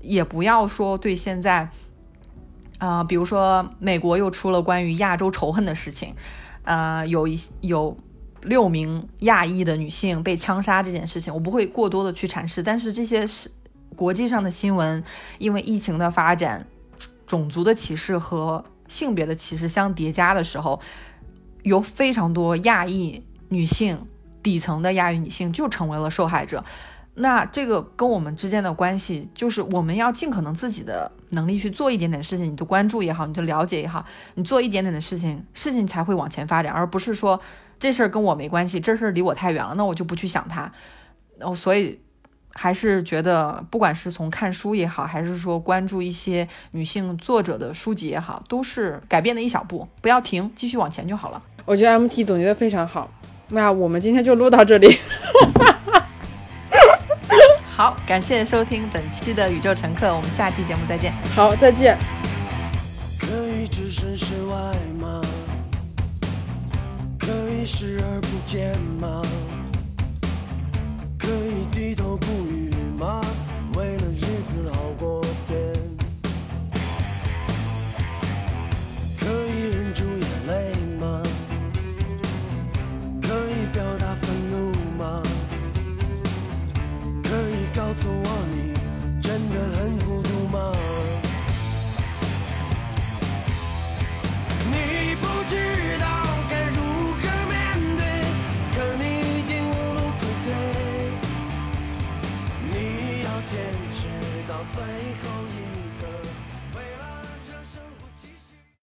[0.00, 1.68] 也不要说对现在，
[2.78, 6.14] 啊，比如说美国又出了关于亚洲仇恨的事情，
[6.64, 7.96] 呃，有一有。
[8.44, 12.62] 六名亚裔的女性被枪杀这件事情，我不会过多的去阐释。
[12.62, 13.50] 但是这些是
[13.94, 15.04] 国际上的新闻，
[15.36, 16.66] 因为疫情的发展，
[17.26, 20.80] 种族的歧视和性别的歧视相叠加的时候，
[21.64, 24.06] 有非常多亚裔女性，
[24.42, 26.64] 底层的亚裔女性就成为了受害者。
[27.20, 34.04] 那这个跟我们之间的关系，就是我们要尽可能自己的能力去做一点点事情，你的关注也好，你的了解也好，
[34.34, 37.40] 你做一点点的事情，事情才会往前发展，而不是说。
[37.78, 40.70] 这事儿跟我没关系，这事儿离我太远了，那我就不去想它。
[41.38, 41.98] 哦，所以
[42.52, 51.42] 还是觉得，不管是从看书也好，还是说关注一些女性作者的书籍也好，都是改变的一小步，不要停，继续往前就好了。
[51.64, 53.10] 我觉得 MT 总结的非常好。
[53.48, 54.98] 那我们今天就录到这里。
[57.80, 61.14] 好，感谢收听本期的宇宙乘客，我们下期节目再见。
[61.34, 61.96] 好，再见。
[63.18, 65.22] 可以置身事外吗？
[67.18, 69.22] 可以视而不见吗？
[71.18, 73.22] 可以低头不语吗？
[73.74, 75.19] 为了日子好过。